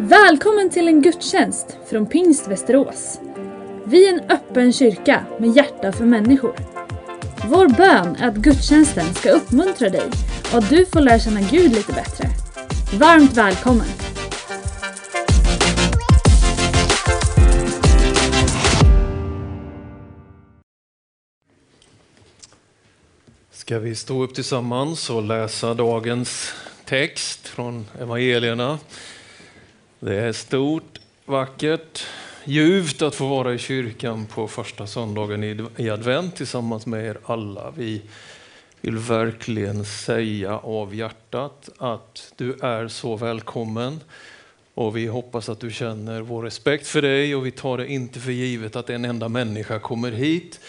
Välkommen 0.00 0.70
till 0.70 0.88
en 0.88 1.02
gudstjänst 1.02 1.78
från 1.90 2.06
Pingst 2.06 2.48
Västerås. 2.48 3.20
Vi 3.84 4.08
är 4.08 4.12
en 4.12 4.30
öppen 4.30 4.72
kyrka 4.72 5.24
med 5.38 5.56
hjärta 5.56 5.92
för 5.92 6.04
människor. 6.04 6.54
Vår 7.48 7.68
bön 7.68 8.16
är 8.16 8.28
att 8.28 8.36
gudstjänsten 8.36 9.14
ska 9.14 9.30
uppmuntra 9.30 9.88
dig 9.88 10.10
och 10.52 10.58
att 10.58 10.70
du 10.70 10.86
får 10.86 11.00
lära 11.00 11.18
känna 11.18 11.40
Gud 11.40 11.72
lite 11.72 11.92
bättre. 11.92 12.28
Varmt 12.98 13.36
välkommen! 13.36 13.86
Ska 23.50 23.78
vi 23.78 23.94
stå 23.94 24.22
upp 24.22 24.34
tillsammans 24.34 25.10
och 25.10 25.22
läsa 25.22 25.74
dagens 25.74 26.54
text 26.84 27.48
från 27.48 27.86
evangelierna? 28.00 28.78
Det 30.00 30.14
är 30.14 30.32
stort, 30.32 30.98
vackert, 31.24 32.06
ljuvt 32.44 33.02
att 33.02 33.14
få 33.14 33.26
vara 33.26 33.54
i 33.54 33.58
kyrkan 33.58 34.26
på 34.26 34.48
första 34.48 34.86
söndagen 34.86 35.70
i 35.76 35.90
advent 35.90 36.36
tillsammans 36.36 36.86
med 36.86 37.06
er 37.06 37.18
alla. 37.24 37.70
Vi 37.76 38.02
vill 38.80 38.98
verkligen 38.98 39.84
säga 39.84 40.58
av 40.58 40.94
hjärtat 40.94 41.68
att 41.78 42.32
du 42.36 42.52
är 42.52 42.88
så 42.88 43.16
välkommen 43.16 44.00
och 44.74 44.96
vi 44.96 45.06
hoppas 45.06 45.48
att 45.48 45.60
du 45.60 45.70
känner 45.70 46.20
vår 46.20 46.42
respekt 46.42 46.86
för 46.86 47.02
dig 47.02 47.34
och 47.34 47.46
vi 47.46 47.50
tar 47.50 47.78
det 47.78 47.86
inte 47.86 48.20
för 48.20 48.32
givet 48.32 48.76
att 48.76 48.90
en 48.90 49.04
enda 49.04 49.28
människa 49.28 49.78
kommer 49.78 50.10
hit. 50.10 50.60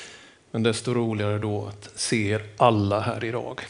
Men 0.51 0.63
desto 0.63 0.93
roligare 0.93 1.37
då 1.37 1.67
att 1.67 1.89
se 1.95 2.29
er 2.29 2.43
alla 2.57 2.99
här 2.99 3.23
idag. 3.23 3.61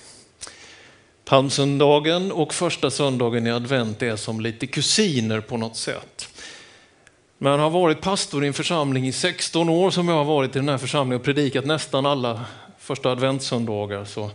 Palmsöndagen 1.29 2.31
och 2.31 2.53
första 2.53 2.91
söndagen 2.91 3.47
i 3.47 3.51
advent 3.51 4.01
är 4.01 4.15
som 4.15 4.41
lite 4.41 4.67
kusiner 4.67 5.41
på 5.41 5.57
något 5.57 5.75
sätt. 5.75 6.29
Men 7.37 7.59
har 7.59 7.69
varit 7.69 8.01
pastor 8.01 8.43
i 8.43 8.47
en 8.47 8.53
församling 8.53 9.07
i 9.07 9.11
16 9.11 9.69
år 9.69 9.91
som 9.91 10.07
jag 10.07 10.15
har 10.15 10.23
varit 10.23 10.55
i 10.55 10.59
den 10.59 10.69
här 10.69 10.77
församlingen 10.77 11.19
och 11.19 11.25
predikat 11.25 11.65
nästan 11.65 12.05
alla 12.05 12.45
första 12.79 13.11
adventssöndagar 13.11 14.05
så 14.05 14.31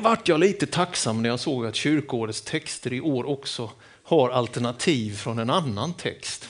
vart 0.00 0.28
jag 0.28 0.40
lite 0.40 0.66
tacksam 0.66 1.22
när 1.22 1.28
jag 1.28 1.40
såg 1.40 1.66
att 1.66 1.74
kyrkårets 1.74 2.42
texter 2.42 2.92
i 2.92 3.00
år 3.00 3.28
också 3.28 3.70
har 4.02 4.30
alternativ 4.30 5.16
från 5.16 5.38
en 5.38 5.50
annan 5.50 5.94
text. 5.94 6.48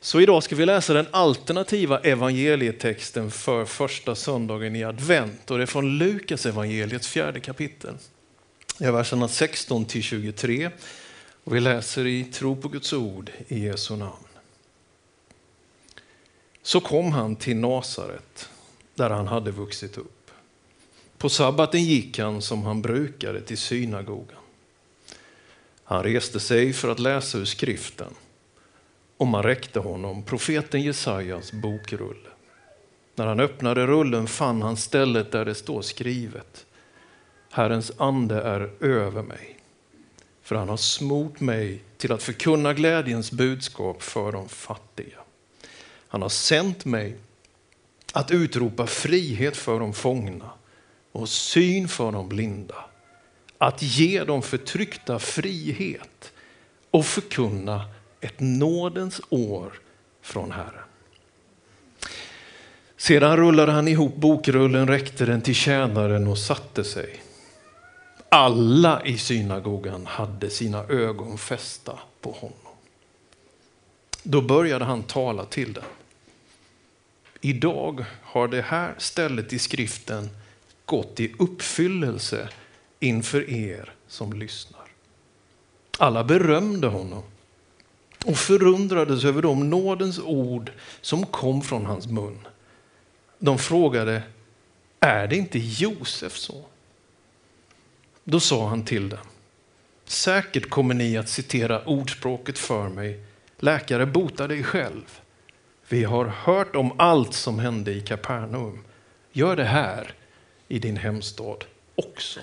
Så 0.00 0.20
idag 0.20 0.42
ska 0.42 0.56
vi 0.56 0.66
läsa 0.66 0.92
den 0.92 1.06
alternativa 1.10 1.98
evangelietexten 1.98 3.30
för 3.30 3.64
första 3.64 4.14
söndagen 4.14 4.76
i 4.76 4.84
advent 4.84 5.50
och 5.50 5.56
det 5.56 5.64
är 5.64 5.66
från 5.66 5.98
Lukas 5.98 6.46
evangeliets 6.46 7.08
fjärde 7.08 7.40
kapitel. 7.40 7.94
Det 8.78 8.84
är 8.84 8.92
verserna 8.92 9.28
16 9.28 9.84
till 9.84 10.02
23 10.02 10.70
och 11.44 11.54
vi 11.54 11.60
läser 11.60 12.06
i 12.06 12.24
tro 12.24 12.56
på 12.56 12.68
Guds 12.68 12.92
ord 12.92 13.30
i 13.48 13.58
Jesu 13.58 13.96
namn. 13.96 14.12
Så 16.62 16.80
kom 16.80 17.12
han 17.12 17.36
till 17.36 17.56
Nasaret 17.56 18.48
där 18.94 19.10
han 19.10 19.26
hade 19.26 19.50
vuxit 19.50 19.98
upp. 19.98 20.30
På 21.18 21.28
sabbaten 21.28 21.84
gick 21.84 22.18
han 22.18 22.42
som 22.42 22.62
han 22.62 22.82
brukade 22.82 23.40
till 23.40 23.58
synagogan. 23.58 24.38
Han 25.84 26.02
reste 26.02 26.40
sig 26.40 26.72
för 26.72 26.88
att 26.88 26.98
läsa 26.98 27.38
ur 27.38 27.44
skriften 27.44 28.14
och 29.16 29.26
man 29.26 29.42
räckte 29.42 29.80
honom 29.80 30.22
profeten 30.22 30.82
Jesajas 30.82 31.52
bokrulle. 31.52 32.28
När 33.14 33.26
han 33.26 33.40
öppnade 33.40 33.86
rullen 33.86 34.26
fann 34.26 34.62
han 34.62 34.76
stället 34.76 35.32
där 35.32 35.44
det 35.44 35.54
står 35.54 35.82
skrivet 35.82 36.66
Herrens 37.50 37.92
ande 37.96 38.40
är 38.40 38.70
över 38.80 39.22
mig, 39.22 39.58
för 40.42 40.56
han 40.56 40.68
har 40.68 40.76
smort 40.76 41.40
mig 41.40 41.82
till 41.96 42.12
att 42.12 42.22
förkunna 42.22 42.74
glädjens 42.74 43.32
budskap 43.32 44.02
för 44.02 44.32
de 44.32 44.48
fattiga. 44.48 45.18
Han 46.08 46.22
har 46.22 46.28
sänt 46.28 46.84
mig 46.84 47.16
att 48.12 48.30
utropa 48.30 48.86
frihet 48.86 49.56
för 49.56 49.80
de 49.80 49.94
fångna 49.94 50.50
och 51.12 51.28
syn 51.28 51.88
för 51.88 52.12
de 52.12 52.28
blinda, 52.28 52.84
att 53.58 53.82
ge 53.82 54.24
de 54.24 54.42
förtryckta 54.42 55.18
frihet 55.18 56.32
och 56.90 57.06
förkunna 57.06 57.84
ett 58.20 58.40
nådens 58.40 59.20
år 59.28 59.72
från 60.22 60.50
Herren. 60.50 60.84
Sedan 62.96 63.36
rullade 63.36 63.72
han 63.72 63.88
ihop 63.88 64.16
bokrullen, 64.16 64.88
räckte 64.88 65.26
den 65.26 65.42
till 65.42 65.54
tjänaren 65.54 66.26
och 66.26 66.38
satte 66.38 66.84
sig. 66.84 67.20
Alla 68.28 69.04
i 69.04 69.18
synagogan 69.18 70.06
hade 70.06 70.50
sina 70.50 70.84
ögon 70.84 71.38
fästa 71.38 71.98
på 72.20 72.32
honom. 72.32 72.74
Då 74.22 74.40
började 74.40 74.84
han 74.84 75.02
tala 75.02 75.44
till 75.44 75.72
dem. 75.72 75.84
Idag 77.40 78.04
har 78.22 78.48
det 78.48 78.62
här 78.62 78.94
stället 78.98 79.52
i 79.52 79.58
skriften 79.58 80.30
gått 80.84 81.20
i 81.20 81.34
uppfyllelse 81.38 82.48
inför 83.00 83.50
er 83.50 83.94
som 84.08 84.32
lyssnar. 84.32 84.84
Alla 85.98 86.24
berömde 86.24 86.86
honom 86.86 87.22
och 88.26 88.36
förundrades 88.36 89.24
över 89.24 89.42
de 89.42 89.70
nådens 89.70 90.18
ord 90.18 90.72
som 91.00 91.26
kom 91.26 91.62
från 91.62 91.86
hans 91.86 92.06
mun. 92.06 92.38
De 93.38 93.58
frågade, 93.58 94.22
är 95.00 95.26
det 95.26 95.36
inte 95.36 95.58
Josef 95.58 96.36
så? 96.36 96.64
Då 98.30 98.40
sa 98.40 98.68
han 98.68 98.84
till 98.84 99.08
dem, 99.08 99.26
säkert 100.04 100.70
kommer 100.70 100.94
ni 100.94 101.16
att 101.16 101.28
citera 101.28 101.84
ordspråket 101.84 102.58
för 102.58 102.88
mig, 102.88 103.24
läkare 103.58 104.06
bota 104.06 104.46
dig 104.46 104.64
själv. 104.64 105.20
Vi 105.88 106.04
har 106.04 106.24
hört 106.24 106.76
om 106.76 106.92
allt 107.00 107.34
som 107.34 107.58
hände 107.58 107.92
i 107.92 108.00
Kapernaum. 108.00 108.84
Gör 109.32 109.56
det 109.56 109.64
här 109.64 110.14
i 110.68 110.78
din 110.78 110.96
hemstad 110.96 111.64
också. 111.94 112.40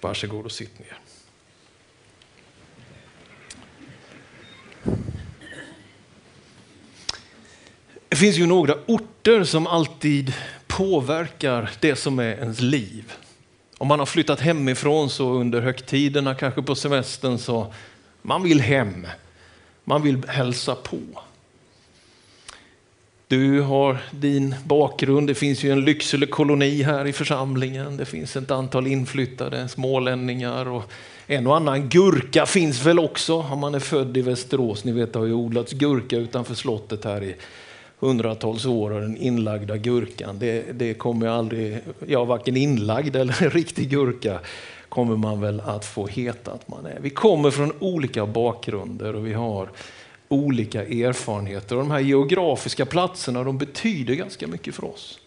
Varsågod 0.00 0.44
och 0.44 0.52
sitt 0.52 0.78
ner. 0.78 0.98
Det 8.08 8.16
finns 8.16 8.36
ju 8.36 8.46
några 8.46 8.74
orter 8.86 9.44
som 9.44 9.66
alltid 9.66 10.34
påverkar 10.66 11.70
det 11.80 11.96
som 11.96 12.18
är 12.18 12.32
ens 12.36 12.60
liv. 12.60 13.12
Om 13.80 13.88
man 13.88 13.98
har 13.98 14.06
flyttat 14.06 14.40
hemifrån 14.40 15.10
så 15.10 15.32
under 15.32 15.60
högtiderna, 15.60 16.34
kanske 16.34 16.62
på 16.62 16.74
semestern, 16.74 17.38
så 17.38 17.72
man 18.22 18.42
vill 18.42 18.60
hem. 18.60 19.06
Man 19.84 20.02
vill 20.02 20.28
hälsa 20.28 20.74
på. 20.74 20.98
Du 23.28 23.60
har 23.60 23.98
din 24.10 24.54
bakgrund. 24.64 25.26
Det 25.26 25.34
finns 25.34 25.64
ju 25.64 25.72
en 25.72 25.84
Lycksele 25.84 26.26
koloni 26.26 26.82
här 26.82 27.06
i 27.06 27.12
församlingen. 27.12 27.96
Det 27.96 28.04
finns 28.04 28.36
ett 28.36 28.50
antal 28.50 28.86
inflyttade 28.86 29.68
smålänningar 29.68 30.68
och 30.68 30.92
en 31.26 31.46
och 31.46 31.56
annan 31.56 31.88
gurka 31.88 32.46
finns 32.46 32.86
väl 32.86 32.98
också 32.98 33.34
om 33.34 33.58
man 33.58 33.74
är 33.74 33.80
född 33.80 34.16
i 34.16 34.22
Västerås. 34.22 34.84
Ni 34.84 34.92
vet, 34.92 35.12
det 35.12 35.18
har 35.18 35.26
ju 35.26 35.34
odlats 35.34 35.72
gurka 35.72 36.16
utanför 36.16 36.54
slottet 36.54 37.04
här 37.04 37.22
i 37.22 37.36
hundratals 38.00 38.66
år 38.66 38.90
och 38.90 39.00
den 39.00 39.16
inlagda 39.16 39.76
gurkan, 39.76 40.38
det, 40.38 40.78
det 40.78 40.94
kommer 40.94 41.26
aldrig, 41.26 41.78
ja 42.06 42.24
varken 42.24 42.56
inlagd 42.56 43.16
eller 43.16 43.42
en 43.42 43.50
riktig 43.60 43.90
gurka 43.90 44.40
kommer 44.88 45.16
man 45.16 45.40
väl 45.40 45.60
att 45.60 45.84
få 45.84 46.06
heta 46.06 46.52
att 46.52 46.68
man 46.68 46.86
är. 46.86 46.98
Vi 47.00 47.10
kommer 47.10 47.50
från 47.50 47.72
olika 47.78 48.26
bakgrunder 48.26 49.16
och 49.16 49.26
vi 49.26 49.32
har 49.32 49.68
olika 50.28 50.82
erfarenheter 50.82 51.76
och 51.76 51.82
de 51.82 51.90
här 51.90 52.00
geografiska 52.00 52.86
platserna 52.86 53.44
de 53.44 53.58
betyder 53.58 54.14
ganska 54.14 54.46
mycket 54.46 54.74
för 54.74 54.84
oss. 54.84 55.20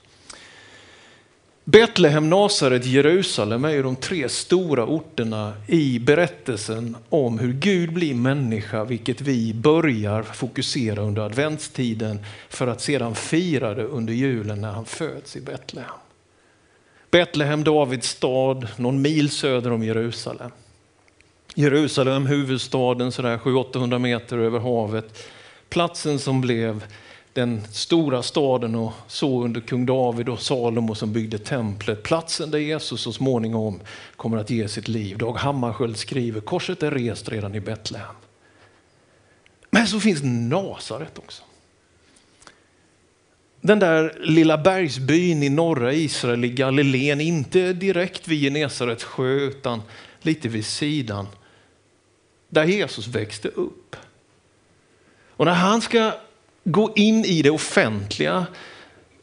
Betlehem, 1.65 2.29
Nasaret, 2.29 2.85
Jerusalem 2.85 3.65
är 3.65 3.69
ju 3.69 3.83
de 3.83 3.95
tre 3.95 4.29
stora 4.29 4.85
orterna 4.85 5.53
i 5.67 5.99
berättelsen 5.99 6.97
om 7.09 7.39
hur 7.39 7.53
Gud 7.53 7.93
blir 7.93 8.13
människa, 8.13 8.83
vilket 8.83 9.21
vi 9.21 9.53
börjar 9.53 10.23
fokusera 10.23 11.01
under 11.01 11.21
adventstiden 11.21 12.25
för 12.49 12.67
att 12.67 12.81
sedan 12.81 13.15
fira 13.15 13.73
det 13.73 13.83
under 13.83 14.13
julen 14.13 14.61
när 14.61 14.71
han 14.71 14.85
föds 14.85 15.35
i 15.35 15.41
Betlehem. 15.41 15.89
Betlehem, 17.11 17.63
Davids 17.63 18.09
stad, 18.09 18.67
någon 18.77 19.01
mil 19.01 19.29
söder 19.29 19.71
om 19.71 19.83
Jerusalem. 19.83 20.51
Jerusalem, 21.55 22.25
huvudstaden, 22.25 23.11
sådär 23.11 23.37
700-800 23.37 23.99
meter 23.99 24.37
över 24.37 24.59
havet. 24.59 25.27
Platsen 25.69 26.19
som 26.19 26.41
blev 26.41 26.83
den 27.33 27.61
stora 27.71 28.23
staden 28.23 28.75
och 28.75 28.93
så 29.07 29.43
under 29.43 29.61
kung 29.61 29.85
David 29.85 30.29
och 30.29 30.41
Salomo 30.41 30.95
som 30.95 31.13
byggde 31.13 31.37
templet. 31.37 32.03
Platsen 32.03 32.51
där 32.51 32.59
Jesus 32.59 33.01
så 33.01 33.13
småningom 33.13 33.79
kommer 34.15 34.37
att 34.37 34.49
ge 34.49 34.67
sitt 34.67 34.87
liv. 34.87 35.17
Dag 35.17 35.33
Hammarskjöld 35.33 35.97
skriver 35.97 36.41
korset 36.41 36.83
är 36.83 36.91
rest 36.91 37.29
redan 37.29 37.55
i 37.55 37.59
Betlehem. 37.59 38.15
Men 39.69 39.87
så 39.87 39.99
finns 39.99 40.19
Nasaret 40.23 41.17
också. 41.17 41.43
Den 43.61 43.79
där 43.79 44.17
lilla 44.19 44.57
bergsbyn 44.57 45.43
i 45.43 45.49
norra 45.49 45.93
Israel 45.93 46.45
i 46.45 46.49
Galileen, 46.49 47.21
inte 47.21 47.73
direkt 47.73 48.27
vid 48.27 48.41
Genesarets 48.41 49.03
sjö 49.03 49.33
utan 49.33 49.81
lite 50.21 50.49
vid 50.49 50.65
sidan. 50.65 51.27
där 52.49 52.63
Jesus 52.63 53.07
växte 53.07 53.47
upp. 53.47 53.95
Och 55.29 55.45
när 55.45 55.53
han 55.53 55.81
ska 55.81 56.11
gå 56.63 56.93
in 56.95 57.25
i 57.25 57.41
det 57.41 57.49
offentliga, 57.49 58.45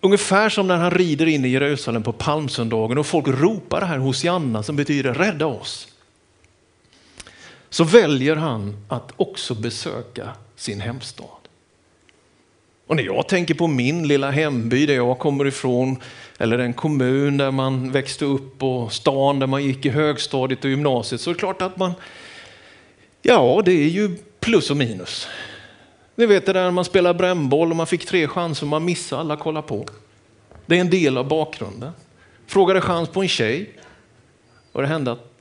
ungefär 0.01 0.49
som 0.49 0.67
när 0.67 0.77
han 0.77 0.91
rider 0.91 1.27
in 1.27 1.45
i 1.45 1.49
Jerusalem 1.49 2.03
på 2.03 2.13
palmsöndagen 2.13 2.99
och 2.99 3.07
folk 3.07 3.29
ropar 3.29 3.81
det 3.81 3.87
här 3.87 3.99
Hosianna 3.99 4.63
som 4.63 4.77
betyder 4.77 5.15
rädda 5.15 5.47
oss. 5.47 5.89
Så 7.71 7.85
väljer 7.85 8.37
han 8.37 8.77
att 8.89 9.13
också 9.17 9.55
besöka 9.55 10.29
sin 10.57 10.81
hemstad. 10.81 11.27
Och 12.87 12.97
när 12.97 13.03
jag 13.03 13.29
tänker 13.29 13.55
på 13.55 13.67
min 13.67 14.09
lilla 14.09 14.31
hemby 14.31 14.87
där 14.87 14.95
jag 14.95 15.19
kommer 15.19 15.47
ifrån, 15.47 15.97
eller 16.39 16.59
den 16.59 16.73
kommun 16.73 17.37
där 17.37 17.51
man 17.51 17.93
växte 17.93 18.25
upp 18.25 18.63
och 18.63 18.93
stan 18.93 19.39
där 19.39 19.47
man 19.47 19.65
gick 19.65 19.87
i 19.87 19.89
högstadiet 19.89 20.65
och 20.65 20.71
gymnasiet, 20.71 21.21
så 21.21 21.31
är 21.31 21.35
det 21.35 21.39
klart 21.39 21.63
att 21.63 21.77
man, 21.77 21.93
ja 23.23 23.63
det 23.65 23.73
är 23.73 23.89
ju 23.89 24.17
plus 24.41 24.71
och 24.71 24.77
minus. 24.77 25.29
Ni 26.15 26.27
vet 26.27 26.47
det 26.47 26.53
där 26.53 26.65
när 26.65 26.71
man 26.71 26.85
spelar 26.85 27.15
brännboll 27.15 27.71
och 27.71 27.77
man 27.77 27.87
fick 27.87 28.07
tre 28.07 28.29
chanser 28.29 28.65
och 28.65 28.69
man 28.69 28.85
missade 28.85 29.21
alla 29.21 29.37
kolla 29.37 29.63
på. 29.63 29.87
Det 30.67 30.77
är 30.77 30.81
en 30.81 30.91
del 30.91 31.19
av 31.19 31.29
bakgrunden. 31.29 31.93
Frågade 32.47 32.81
chans 32.81 33.09
på 33.09 33.23
en 33.23 33.29
tjej 33.29 33.71
och 34.73 34.83
det 34.83 34.89
hände 34.89 35.13
att 35.13 35.33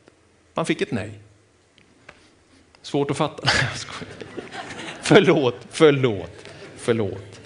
man 0.54 0.66
fick 0.66 0.82
ett 0.82 0.92
nej. 0.92 1.20
Svårt 2.82 3.12
att 3.12 3.18
fatta. 3.18 3.48
förlåt, 5.02 5.56
förlåt, 5.70 6.46
förlåt. 6.78 7.42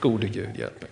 Gode 0.00 0.26
Gud, 0.26 0.56
hjälp 0.58 0.82
mig. 0.82 0.90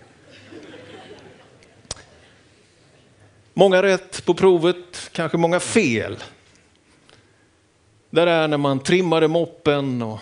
Många 3.53 3.83
rätt 3.83 4.25
på 4.25 4.33
provet, 4.33 5.09
kanske 5.11 5.37
många 5.37 5.59
fel. 5.59 6.17
Det 8.09 8.21
är 8.21 8.47
när 8.47 8.57
man 8.57 8.79
trimmade 8.79 9.27
moppen 9.27 10.01
och 10.01 10.19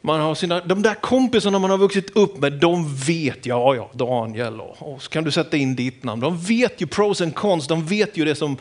man 0.00 0.20
har 0.20 0.34
sina, 0.34 0.60
de 0.60 0.82
där 0.82 0.94
kompisarna 0.94 1.58
man 1.58 1.70
har 1.70 1.78
vuxit 1.78 2.16
upp 2.16 2.38
med, 2.38 2.52
de 2.52 2.94
vet, 2.94 3.46
ja, 3.46 3.74
ja, 3.74 3.90
Daniel, 3.92 4.60
och, 4.60 4.94
och 4.94 5.02
så 5.02 5.10
kan 5.10 5.24
du 5.24 5.30
sätta 5.30 5.56
in 5.56 5.76
ditt 5.76 6.04
namn. 6.04 6.22
De 6.22 6.38
vet 6.38 6.80
ju 6.80 6.86
pros 6.86 7.20
and 7.20 7.34
cons, 7.34 7.66
de 7.66 7.86
vet 7.86 8.16
ju 8.16 8.24
det 8.24 8.34
som 8.34 8.56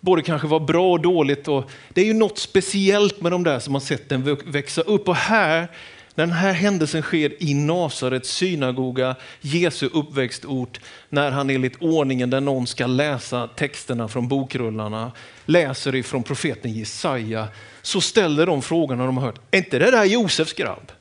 både 0.00 0.22
kanske 0.22 0.48
var 0.48 0.60
bra 0.60 0.92
och 0.92 1.00
dåligt. 1.00 1.48
Och 1.48 1.70
det 1.88 2.00
är 2.00 2.04
ju 2.04 2.14
något 2.14 2.38
speciellt 2.38 3.20
med 3.20 3.32
de 3.32 3.44
där 3.44 3.58
som 3.58 3.74
har 3.74 3.80
sett 3.80 4.08
den 4.08 4.36
växa 4.46 4.80
upp. 4.80 5.08
Och 5.08 5.16
här 5.16 5.68
den 6.16 6.32
här 6.32 6.52
händelsen 6.52 7.02
sker 7.02 7.42
i 7.42 7.54
Nasarets 7.54 8.30
synagoga, 8.30 9.16
Jesu 9.40 9.88
uppväxtort, 9.92 10.80
när 11.08 11.30
han 11.30 11.50
enligt 11.50 11.82
ordningen 11.82 12.30
där 12.30 12.40
någon 12.40 12.66
ska 12.66 12.86
läsa 12.86 13.46
texterna 13.46 14.08
från 14.08 14.28
bokrullarna, 14.28 15.12
läser 15.46 15.94
ifrån 15.94 16.22
profeten 16.22 16.72
Jesaja, 16.72 17.48
så 17.86 18.00
ställer 18.00 18.46
de 18.46 18.62
frågorna 18.62 19.06
de 19.06 19.16
har 19.16 19.26
hört, 19.26 19.40
är 19.50 19.58
inte 19.58 19.78
det 19.78 19.90
där 19.90 20.04
Josefs 20.04 20.52
grabb? 20.52 20.92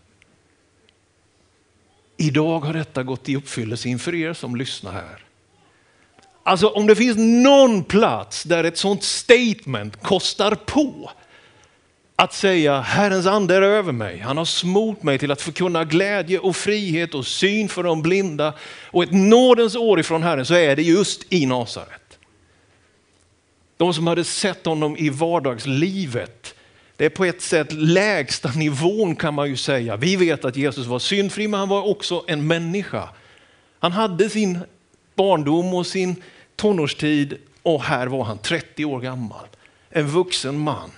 Idag 2.17 2.59
har 2.59 2.73
detta 2.73 3.03
gått 3.03 3.29
i 3.29 3.35
uppfyllelse 3.35 3.89
inför 3.89 4.15
er 4.15 4.33
som 4.33 4.55
lyssnar 4.55 4.91
här. 4.91 5.23
Alltså 6.43 6.67
om 6.67 6.87
det 6.87 6.95
finns 6.95 7.17
någon 7.17 7.83
plats 7.83 8.43
där 8.43 8.63
ett 8.63 8.77
sånt 8.77 9.03
statement 9.03 10.03
kostar 10.03 10.55
på, 10.55 11.11
att 12.15 12.33
säga 12.33 12.81
Herrens 12.81 13.25
ande 13.25 13.55
är 13.55 13.61
över 13.61 13.91
mig. 13.91 14.19
Han 14.19 14.37
har 14.37 14.45
smort 14.45 15.03
mig 15.03 15.19
till 15.19 15.31
att 15.31 15.41
förkunna 15.41 15.83
glädje 15.83 16.39
och 16.39 16.55
frihet 16.55 17.13
och 17.13 17.27
syn 17.27 17.69
för 17.69 17.83
de 17.83 18.01
blinda. 18.01 18.53
Och 18.91 19.03
ett 19.03 19.11
nådens 19.11 19.75
år 19.75 19.99
ifrån 19.99 20.23
Herren 20.23 20.45
så 20.45 20.53
är 20.53 20.75
det 20.75 20.81
just 20.81 21.33
i 21.33 21.45
Nasaret. 21.45 22.19
De 23.77 23.93
som 23.93 24.07
hade 24.07 24.23
sett 24.23 24.65
honom 24.65 24.97
i 24.97 25.09
vardagslivet, 25.09 26.55
det 26.97 27.05
är 27.05 27.09
på 27.09 27.25
ett 27.25 27.41
sätt 27.41 27.71
lägsta 27.71 28.51
nivån 28.51 29.15
kan 29.15 29.33
man 29.33 29.49
ju 29.49 29.57
säga. 29.57 29.95
Vi 29.97 30.15
vet 30.15 30.45
att 30.45 30.55
Jesus 30.55 30.87
var 30.87 30.99
syndfri 30.99 31.47
men 31.47 31.59
han 31.59 31.69
var 31.69 31.89
också 31.89 32.23
en 32.27 32.47
människa. 32.47 33.09
Han 33.79 33.91
hade 33.91 34.29
sin 34.29 34.59
barndom 35.15 35.73
och 35.73 35.87
sin 35.87 36.15
tonårstid 36.55 37.37
och 37.63 37.83
här 37.83 38.07
var 38.07 38.23
han 38.23 38.37
30 38.37 38.85
år 38.85 38.99
gammal. 38.99 39.45
En 39.89 40.07
vuxen 40.07 40.59
man. 40.59 40.91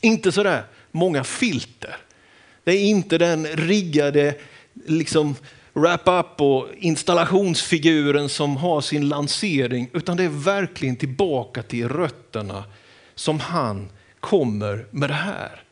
Inte 0.00 0.32
sådär 0.32 0.64
många 0.90 1.24
filter. 1.24 1.96
Det 2.64 2.72
är 2.72 2.80
inte 2.80 3.18
den 3.18 3.46
riggade 3.46 4.34
liksom 4.86 5.34
wrap-up 5.74 6.40
och 6.40 6.68
installationsfiguren 6.78 8.28
som 8.28 8.56
har 8.56 8.80
sin 8.80 9.08
lansering, 9.08 9.90
utan 9.92 10.16
det 10.16 10.24
är 10.24 10.28
verkligen 10.28 10.96
tillbaka 10.96 11.62
till 11.62 11.88
rötterna 11.88 12.64
som 13.14 13.40
han 13.40 13.88
kommer 14.22 14.86
med 14.90 15.10
det 15.10 15.14
här. 15.14 15.62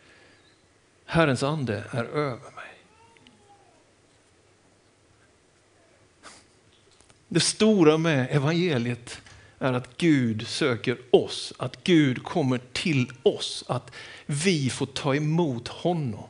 Herrens 1.06 1.43
ande 1.43 1.85
är 1.91 2.05
över 2.05 2.50
mig. 2.56 2.75
Det 7.29 7.41
stora 7.41 7.99
med 7.99 8.29
evangeliet 8.31 9.23
är 9.58 9.73
att 9.73 9.97
Gud 9.97 10.47
söker 10.47 10.99
oss, 11.11 11.52
att 11.58 11.85
Gud 11.85 12.23
kommer 12.23 12.61
till 12.73 13.12
oss, 13.23 13.64
att 13.69 13.93
vi 14.26 14.70
får 14.70 14.87
ta 14.87 15.14
emot 15.14 15.69
honom. 15.69 16.29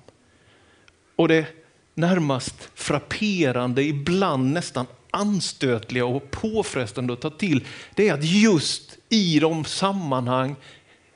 Och 1.17 1.29
det 1.29 1.47
närmast 1.95 2.69
frapperande, 2.75 3.83
ibland 3.83 4.53
nästan 4.53 4.87
anstötliga 5.11 6.05
och 6.05 6.31
påfrestande 6.31 7.13
att 7.13 7.21
ta 7.21 7.31
till, 7.31 7.67
det 7.95 8.09
är 8.09 8.15
att 8.15 8.25
just 8.25 8.99
i 9.09 9.41
de 9.41 9.65
sammanhang, 9.65 10.57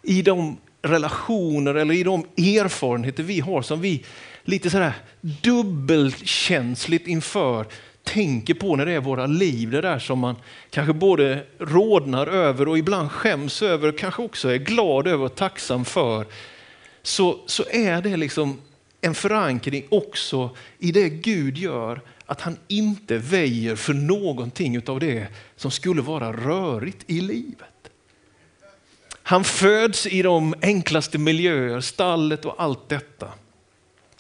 i 0.03 0.23
de 0.23 0.57
relationer 0.85 1.75
eller 1.75 1.95
i 1.95 2.03
de 2.03 2.25
erfarenheter 2.37 3.23
vi 3.23 3.41
har 3.41 3.63
som 3.63 3.81
vi 3.81 4.05
lite 4.45 4.71
sådär 4.71 4.93
dubbelkänsligt 5.21 7.07
inför 7.07 7.67
tänker 8.03 8.55
på 8.55 8.77
när 8.77 8.87
det 8.87 8.93
är 8.93 9.01
våra 9.01 9.27
liv, 9.27 9.71
det 9.71 9.81
där 9.81 9.99
som 9.99 10.19
man 10.19 10.37
kanske 10.71 10.93
både 10.93 11.47
rodnar 11.59 12.27
över 12.27 12.69
och 12.69 12.79
ibland 12.79 13.11
skäms 13.11 13.63
över 13.63 13.89
och 13.89 13.99
kanske 13.99 14.23
också 14.23 14.49
är 14.49 14.57
glad 14.57 15.07
över 15.07 15.25
och 15.25 15.35
tacksam 15.35 15.85
för, 15.85 16.27
så, 17.03 17.39
så 17.47 17.65
är 17.71 18.03
det 18.03 18.17
liksom 18.17 18.61
en 19.01 19.15
förankring 19.15 19.85
också 19.89 20.51
i 20.79 20.93
det 20.93 21.09
Gud 21.09 21.59
gör, 21.59 22.01
att 22.27 22.41
han 22.41 22.57
inte 22.69 23.19
väjer 23.19 23.77
för 23.77 23.95
någonting 23.95 24.89
av 24.89 25.01
det 25.01 25.27
som 25.57 25.71
skulle 25.71 26.03
vara 26.03 26.33
rörigt 26.33 27.05
i 27.07 27.21
livet. 27.21 27.91
Han 29.27 29.45
föds 29.45 30.07
i 30.07 30.23
de 30.23 30.55
enklaste 30.63 31.19
miljöer, 31.19 31.81
stallet 31.81 32.45
och 32.45 32.55
allt 32.59 32.89
detta. 32.89 33.33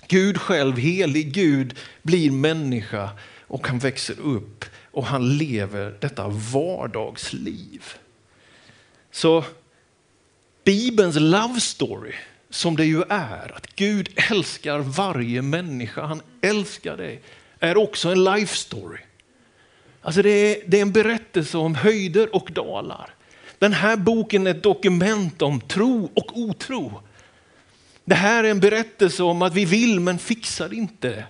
Gud 0.08 0.40
själv, 0.40 0.76
helig 0.76 1.32
Gud, 1.32 1.78
blir 2.02 2.30
människa 2.30 3.11
och 3.40 3.66
han 3.68 3.78
växer 3.78 4.20
upp 4.20 4.64
och 4.90 5.06
han 5.06 5.37
lever 5.37 5.96
detta 6.00 6.28
vardagsliv. 6.28 7.84
Så 9.11 9.44
Bibelns 10.64 11.16
love 11.20 11.61
story, 11.61 12.14
som 12.50 12.76
det 12.76 12.84
ju 12.84 13.02
är, 13.02 13.56
att 13.56 13.66
Gud 13.76 14.08
älskar 14.30 14.78
varje 14.78 15.42
människa, 15.42 16.02
han 16.02 16.23
älskar 16.40 16.96
dig, 16.96 17.23
är 17.58 17.76
också 17.76 18.08
en 18.08 18.25
life 18.25 18.56
story. 18.56 19.00
Alltså 20.02 20.23
det 20.23 20.30
är, 20.30 20.62
det 20.66 20.78
är 20.78 20.82
en 20.82 20.92
berättelse 20.92 21.58
om 21.58 21.75
höjder 21.75 22.34
och 22.34 22.50
dalar. 22.52 23.14
Den 23.58 23.73
här 23.73 23.96
boken 23.96 24.46
är 24.46 24.50
ett 24.50 24.62
dokument 24.62 25.42
om 25.42 25.61
tro 25.61 26.11
och 26.14 26.38
otro. 26.38 27.02
Det 28.04 28.14
här 28.14 28.44
är 28.44 28.50
en 28.50 28.61
berättelse 28.61 29.23
om 29.23 29.42
att 29.42 29.54
vi 29.54 29.64
vill 29.64 30.00
men 30.00 30.18
fixar 30.18 30.75
inte 30.75 31.08
det. 31.08 31.25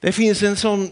Det 0.00 0.12
finns 0.12 0.42
en 0.42 0.56
sån 0.56 0.90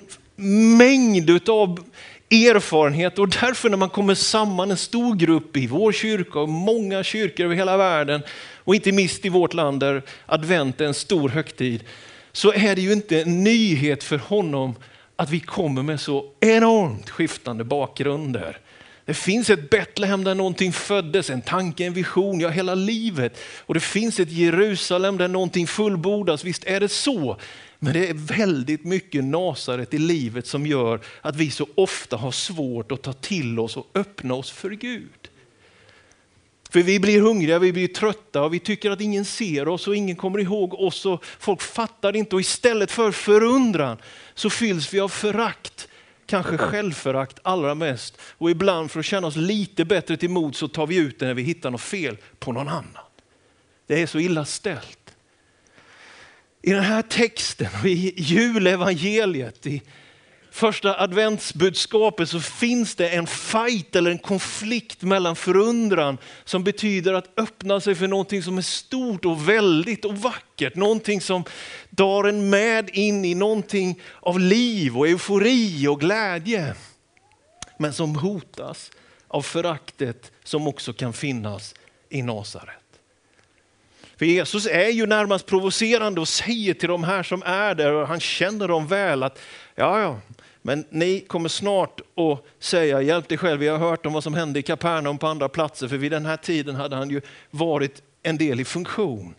mängd 0.76 1.49
av 1.49 1.85
erfarenhet 2.30 3.18
och 3.18 3.28
därför 3.28 3.71
när 3.71 3.76
man 3.76 3.90
kommer 3.90 4.14
samman 4.14 4.71
en 4.71 4.76
stor 4.76 5.14
grupp 5.14 5.57
i 5.57 5.66
vår 5.66 5.92
kyrka 5.92 6.40
och 6.40 6.49
många 6.49 7.04
kyrkor 7.04 7.45
över 7.45 7.54
hela 7.54 7.76
världen 7.76 8.23
och 8.54 8.75
inte 8.75 8.92
minst 8.92 9.25
i 9.25 9.28
vårt 9.28 9.54
land 9.54 9.80
där 9.80 10.02
advent 10.26 10.80
är 10.80 10.85
en 10.85 10.95
stor 10.95 11.28
högtid 11.28 11.85
så 12.33 12.52
är 12.52 12.75
det 12.75 12.80
ju 12.80 12.92
inte 12.92 13.21
en 13.21 13.45
nyhet 13.45 14.04
för 14.04 14.18
honom 14.18 14.75
att 15.16 15.30
vi 15.30 15.40
kommer 15.40 15.83
med 15.83 16.00
så 16.00 16.33
enormt 16.40 17.11
skiftande 17.11 17.64
bakgrunder. 17.64 18.59
Det 19.08 19.14
finns 19.14 19.50
ett 19.50 19.70
Betlehem 19.70 20.24
där 20.24 20.34
någonting 20.34 20.72
föddes, 20.72 21.30
en 21.30 21.42
tanke, 21.42 21.84
en 21.84 21.92
vision, 21.92 22.40
ja 22.40 22.48
hela 22.48 22.74
livet. 22.74 23.38
Och 23.58 23.74
det 23.74 23.80
finns 23.80 24.20
ett 24.20 24.32
Jerusalem 24.32 25.18
där 25.18 25.28
någonting 25.28 25.66
fullbordas, 25.66 26.44
visst 26.44 26.64
är 26.64 26.80
det 26.80 26.88
så. 26.88 27.36
Men 27.78 27.92
det 27.92 28.08
är 28.08 28.14
väldigt 28.14 28.84
mycket 28.84 29.24
Nasaret 29.24 29.94
i 29.94 29.98
livet 29.98 30.46
som 30.46 30.66
gör 30.66 31.00
att 31.20 31.36
vi 31.36 31.50
så 31.50 31.66
ofta 31.74 32.16
har 32.16 32.30
svårt 32.30 32.92
att 32.92 33.02
ta 33.02 33.12
till 33.12 33.58
oss 33.58 33.76
och 33.76 33.86
öppna 33.94 34.34
oss 34.34 34.50
för 34.50 34.70
Gud. 34.70 35.28
För 36.70 36.82
vi 36.82 37.00
blir 37.00 37.20
hungriga, 37.20 37.58
vi 37.58 37.72
blir 37.72 37.88
trötta 37.88 38.42
och 38.42 38.54
vi 38.54 38.58
tycker 38.58 38.90
att 38.90 39.00
ingen 39.00 39.24
ser 39.24 39.68
oss 39.68 39.88
och 39.88 39.96
ingen 39.96 40.16
kommer 40.16 40.38
ihåg 40.38 40.74
oss 40.74 41.06
och 41.06 41.24
folk 41.24 41.62
fattar 41.62 42.16
inte. 42.16 42.34
Och 42.36 42.40
istället 42.40 42.90
för 42.90 43.12
förundran 43.12 43.96
så 44.34 44.50
fylls 44.50 44.94
vi 44.94 45.00
av 45.00 45.08
förakt, 45.08 45.88
kanske 46.28 46.58
självförakt 46.58 47.38
allra 47.42 47.75
mest. 47.75 48.18
Och 48.20 48.50
ibland 48.50 48.90
för 48.90 49.00
att 49.00 49.06
känna 49.06 49.26
oss 49.26 49.37
lite 49.37 49.85
bättre 49.85 50.16
till 50.16 50.30
mod 50.30 50.56
så 50.56 50.68
tar 50.68 50.87
vi 50.87 50.97
ut 50.97 51.18
det 51.18 51.26
när 51.26 51.35
vi 51.35 51.42
hittar 51.42 51.70
något 51.70 51.80
fel 51.80 52.16
på 52.38 52.52
någon 52.52 52.68
annan. 52.68 53.04
Det 53.87 54.02
är 54.02 54.06
så 54.06 54.18
illa 54.18 54.44
ställt. 54.44 55.14
I 56.62 56.70
den 56.70 56.82
här 56.82 57.02
texten, 57.02 57.70
i 57.85 58.14
julevangeliet, 58.16 59.66
i 59.66 59.82
första 60.58 61.00
adventsbudskapet 61.00 62.28
så 62.28 62.40
finns 62.40 62.94
det 62.94 63.08
en 63.08 63.26
fight 63.26 63.96
eller 63.96 64.10
en 64.10 64.18
konflikt 64.18 65.02
mellan 65.02 65.36
förundran 65.36 66.18
som 66.44 66.64
betyder 66.64 67.14
att 67.14 67.38
öppna 67.38 67.80
sig 67.80 67.94
för 67.94 68.06
någonting 68.06 68.42
som 68.42 68.58
är 68.58 68.62
stort 68.62 69.24
och 69.24 69.48
väldigt 69.48 70.04
och 70.04 70.18
vackert. 70.18 70.74
Någonting 70.74 71.20
som 71.20 71.44
drar 71.90 72.24
en 72.24 72.50
med 72.50 72.90
in 72.92 73.24
i 73.24 73.34
någonting 73.34 74.00
av 74.20 74.40
liv 74.40 74.98
och 74.98 75.08
eufori 75.08 75.86
och 75.86 76.00
glädje. 76.00 76.74
Men 77.78 77.92
som 77.92 78.16
hotas 78.16 78.90
av 79.28 79.42
föraktet 79.42 80.32
som 80.44 80.68
också 80.68 80.92
kan 80.92 81.12
finnas 81.12 81.74
i 82.08 82.22
Nasaret. 82.22 82.74
För 84.18 84.26
Jesus 84.26 84.66
är 84.66 84.88
ju 84.88 85.06
närmast 85.06 85.46
provocerande 85.46 86.20
och 86.20 86.28
säger 86.28 86.74
till 86.74 86.88
de 86.88 87.04
här 87.04 87.22
som 87.22 87.42
är 87.42 87.74
där, 87.74 87.92
och 87.92 88.08
han 88.08 88.20
känner 88.20 88.68
dem 88.68 88.86
väl, 88.86 89.22
att 89.22 89.38
ja, 89.74 90.00
ja, 90.00 90.20
men 90.62 90.84
ni 90.90 91.20
kommer 91.20 91.48
snart 91.48 92.00
att 92.00 92.44
säga, 92.58 93.02
hjälp 93.02 93.28
dig 93.28 93.38
själv, 93.38 93.60
vi 93.60 93.68
har 93.68 93.78
hört 93.78 94.06
om 94.06 94.12
vad 94.12 94.24
som 94.24 94.34
hände 94.34 94.58
i 94.58 94.62
Kapernaum 94.62 95.18
på 95.18 95.26
andra 95.26 95.48
platser, 95.48 95.88
för 95.88 95.96
vid 95.96 96.12
den 96.12 96.26
här 96.26 96.36
tiden 96.36 96.74
hade 96.74 96.96
han 96.96 97.10
ju 97.10 97.20
varit 97.50 98.02
en 98.22 98.36
del 98.36 98.60
i 98.60 98.64
funktion. 98.64 99.34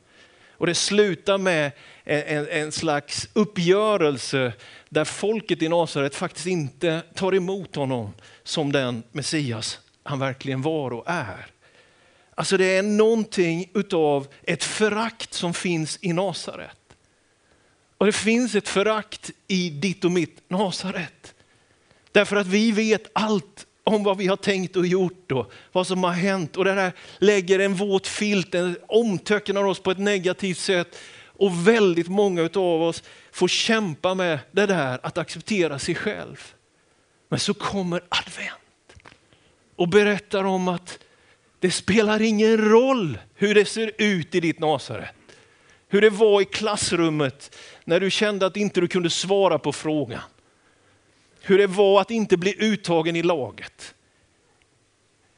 Och 0.51 0.67
det 0.67 0.75
slutar 0.75 1.38
med 1.38 1.71
en, 2.03 2.23
en, 2.38 2.47
en 2.47 2.71
slags 2.71 3.29
uppgörelse 3.33 4.53
där 4.89 5.05
folket 5.05 5.61
i 5.61 5.69
Nasaret 5.69 6.15
faktiskt 6.15 6.47
inte 6.47 7.01
tar 7.15 7.35
emot 7.35 7.75
honom 7.75 8.13
som 8.43 8.71
den 8.71 9.03
Messias 9.11 9.79
han 10.03 10.19
verkligen 10.19 10.61
var 10.61 10.93
och 10.93 11.03
är. 11.07 11.45
Alltså 12.35 12.57
det 12.57 12.77
är 12.77 12.83
någonting 12.83 13.69
utav 13.73 14.27
ett 14.43 14.63
förakt 14.63 15.33
som 15.33 15.53
finns 15.53 15.99
i 16.01 16.13
Nasaret. 16.13 16.78
Och 18.00 18.06
det 18.06 18.12
finns 18.12 18.56
ett 18.56 18.70
förakt 18.70 19.32
i 19.48 19.70
ditt 19.70 20.06
och 20.06 20.12
mitt 20.12 20.50
Nasaret. 20.50 21.34
Därför 22.12 22.36
att 22.36 22.48
vi 22.48 22.72
vet 22.72 23.03
allt 23.13 23.65
om 23.84 24.03
vad 24.03 24.18
vi 24.18 24.27
har 24.27 24.36
tänkt 24.36 24.75
och 24.75 24.88
gjort 24.88 25.32
och 25.32 25.51
vad 25.72 25.88
som 25.88 26.03
har 26.03 26.12
hänt. 26.12 26.58
Och 26.58 26.65
det 26.65 26.74
här 26.74 26.91
lägger 27.18 27.60
en 27.60 27.74
våt 27.74 28.08
filt, 28.08 28.56
en 28.56 28.77
omtöcknar 28.88 29.63
oss 29.63 29.79
på 29.79 29.91
ett 29.91 30.00
negativt 30.00 30.58
sätt. 30.58 30.98
Och 31.25 31.68
väldigt 31.68 32.08
många 32.08 32.50
av 32.56 32.82
oss 32.82 33.03
får 33.32 33.48
kämpa 33.48 34.15
med 34.15 34.39
det 34.51 34.65
där 34.65 35.00
att 35.03 35.18
acceptera 35.18 35.79
sig 35.79 35.96
själv. 35.96 36.53
Men 37.29 37.39
så 37.39 37.53
kommer 37.53 38.03
advent 38.10 39.13
och 39.75 39.88
berättar 39.88 40.44
om 40.44 40.68
att 40.68 41.00
det 41.60 41.72
spelar 41.72 42.22
ingen 42.22 42.58
roll 42.58 43.18
hur 43.36 43.56
det 43.56 43.65
ser 43.65 43.91
ut 43.98 44.36
i 44.36 44.39
ditt 44.39 44.60
Nasaret. 44.60 45.18
Hur 45.91 46.01
det 46.01 46.10
var 46.10 46.41
i 46.41 46.46
klassrummet 46.46 47.55
när 47.86 48.00
du 48.00 48.10
kände 48.10 48.46
att 48.46 48.58
inte 48.58 48.81
du 48.81 48.88
kunde 48.88 49.10
svara 49.10 49.60
på 49.60 49.74
frågan. 49.74 50.22
Hur 51.41 51.58
det 51.58 51.67
var 51.67 52.01
att 52.01 52.12
inte 52.12 52.38
bli 52.38 52.55
uttagen 52.60 53.15
i 53.15 53.24
laget. 53.24 53.96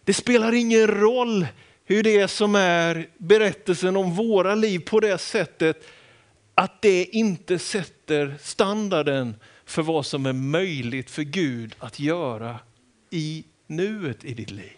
Det 0.03 0.13
spelar 0.13 0.53
ingen 0.53 0.87
roll 0.87 1.47
hur 1.85 2.03
det 2.03 2.27
som 2.27 2.55
är 2.55 3.07
berättelsen 3.17 3.97
om 3.97 4.15
våra 4.15 4.55
liv 4.55 4.79
på 4.79 4.99
det 4.99 5.17
sättet 5.17 5.87
att 6.55 6.81
det 6.81 7.03
inte 7.03 7.59
sätter 7.59 8.35
standarden 8.41 9.35
för 9.65 9.81
vad 9.81 10.05
som 10.05 10.25
är 10.25 10.33
möjligt 10.33 11.11
för 11.11 11.23
Gud 11.23 11.75
att 11.79 11.99
göra 11.99 12.59
i 13.09 13.43
nuet 13.67 14.25
i 14.25 14.33
ditt 14.33 14.51
liv. 14.51 14.77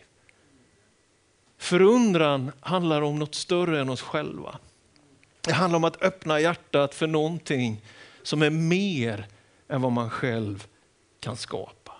Förundran 1.58 2.52
handlar 2.60 3.02
om 3.02 3.20
något 3.20 3.36
större 3.36 3.82
än 3.82 3.90
oss 3.90 4.02
själva. 4.02 4.60
Det 5.46 5.54
handlar 5.54 5.78
om 5.78 5.84
att 5.84 6.02
öppna 6.02 6.40
hjärtat 6.40 6.96
för 6.96 7.08
någonting 7.08 7.86
som 8.24 8.42
är 8.42 8.50
mer 8.50 9.28
än 9.70 9.82
vad 9.82 9.92
man 9.92 10.10
själv 10.10 10.68
kan 11.20 11.38
skapa. 11.38 11.92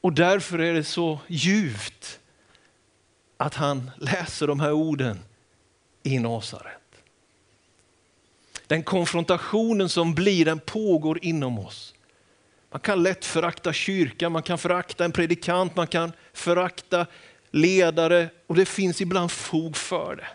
Och 0.00 0.12
därför 0.12 0.58
är 0.58 0.74
det 0.74 0.84
så 0.84 1.20
djupt 1.26 2.20
att 3.36 3.54
han 3.54 3.90
läser 3.96 4.46
de 4.46 4.60
här 4.60 4.72
orden 4.72 5.18
i 6.02 6.18
Nasaret. 6.18 6.74
Den 8.66 8.82
konfrontationen 8.82 9.88
som 9.88 10.14
blir, 10.14 10.44
den 10.44 10.60
pågår 10.60 11.24
inom 11.24 11.58
oss. 11.58 11.94
Man 12.70 12.80
kan 12.80 13.02
lätt 13.02 13.24
förakta 13.24 13.72
kyrkan, 13.72 14.32
man 14.32 14.42
kan 14.42 14.58
förakta 14.58 15.04
en 15.04 15.12
predikant, 15.12 15.76
man 15.76 15.86
kan 15.86 16.12
förakta 16.32 17.06
ledare 17.50 18.30
och 18.46 18.54
det 18.54 18.64
finns 18.64 19.00
ibland 19.00 19.30
fog 19.30 19.76
för 19.76 20.16
det. 20.16 20.28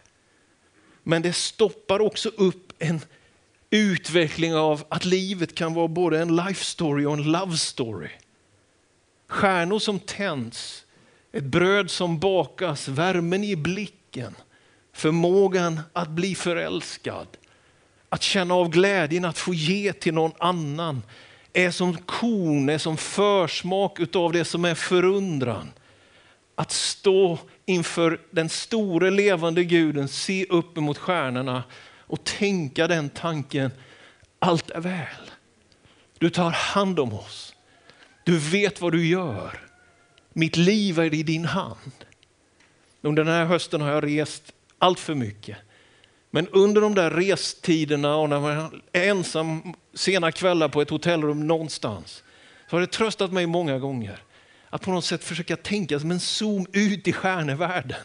Men 1.04 1.22
det 1.22 1.34
stoppar 1.34 2.00
också 2.00 2.30
upp 2.30 2.74
en 2.80 3.02
utveckling 3.70 4.56
av 4.56 4.84
att 4.90 5.06
livet 5.06 5.56
kan 5.56 5.74
vara 5.74 5.88
både 5.88 6.20
en 6.20 6.36
life 6.36 6.66
story 6.66 7.06
och 7.06 7.14
en 7.14 7.32
love 7.32 7.58
story. 7.58 8.10
Stjärnor 9.28 9.80
som 9.80 10.00
tänds, 10.00 10.86
ett 11.32 11.44
bröd 11.44 11.92
som 11.92 12.20
bakas, 12.20 12.88
värmen 12.88 13.44
i 13.44 13.56
blicken, 13.56 14.36
förmågan 14.94 15.82
att 15.94 16.10
bli 16.10 16.36
förälskad, 16.36 17.28
att 18.10 18.24
känna 18.24 18.54
av 18.54 18.70
glädjen 18.70 19.26
att 19.26 19.38
få 19.38 19.54
ge 19.54 19.94
till 19.94 20.14
någon 20.14 20.34
annan 20.38 21.02
är 21.54 21.72
som 21.72 21.98
korn, 21.98 22.70
är 22.70 22.78
som 22.78 22.98
försmak 22.98 24.16
av 24.16 24.32
det 24.32 24.46
som 24.46 24.66
är 24.66 24.76
förundran. 24.76 25.72
Att 26.56 26.72
stå 26.72 27.38
inför 27.66 28.20
den 28.32 28.50
store 28.50 29.10
levande 29.10 29.64
guden, 29.64 30.08
se 30.08 30.46
upp 30.46 30.76
mot 30.76 30.98
stjärnorna 30.98 31.64
och 32.00 32.24
tänka 32.24 32.88
den 32.88 33.10
tanken, 33.10 33.72
allt 34.40 34.70
är 34.70 34.82
väl. 34.82 35.32
Du 36.18 36.30
tar 36.30 36.52
hand 36.52 37.00
om 37.00 37.14
oss. 37.14 37.56
Du 38.24 38.38
vet 38.38 38.82
vad 38.82 38.92
du 38.92 39.08
gör. 39.08 39.60
Mitt 40.34 40.58
liv 40.58 41.00
är 41.00 41.14
i 41.14 41.24
din 41.24 41.46
hand. 41.46 42.06
Under 43.02 43.24
den 43.24 43.34
här 43.34 43.46
hösten 43.46 43.82
har 43.82 43.92
jag 43.92 44.04
rest 44.04 44.54
allt 44.80 45.00
för 45.00 45.16
mycket. 45.16 45.58
Men 46.32 46.48
under 46.48 46.82
de 46.82 46.96
där 46.96 47.12
restiderna 47.12 48.16
och 48.16 48.30
när 48.30 48.40
man 48.40 48.82
är 48.92 49.10
ensam 49.10 49.74
sena 49.94 50.32
kvällar 50.32 50.68
på 50.68 50.82
ett 50.82 50.90
hotellrum 50.90 51.48
någonstans 51.48 52.24
så 52.70 52.76
har 52.76 52.82
det 52.82 52.88
tröstat 52.88 53.32
mig 53.32 53.46
många 53.46 53.80
gånger 53.80 54.20
att 54.74 54.82
på 54.82 54.92
något 54.92 55.06
sätt 55.06 55.24
försöka 55.24 55.58
tänka 55.58 56.00
som 56.00 56.12
en 56.12 56.20
zoom 56.20 56.66
ut 56.74 57.08
i 57.08 57.14
stjärnevärlden. 57.14 58.04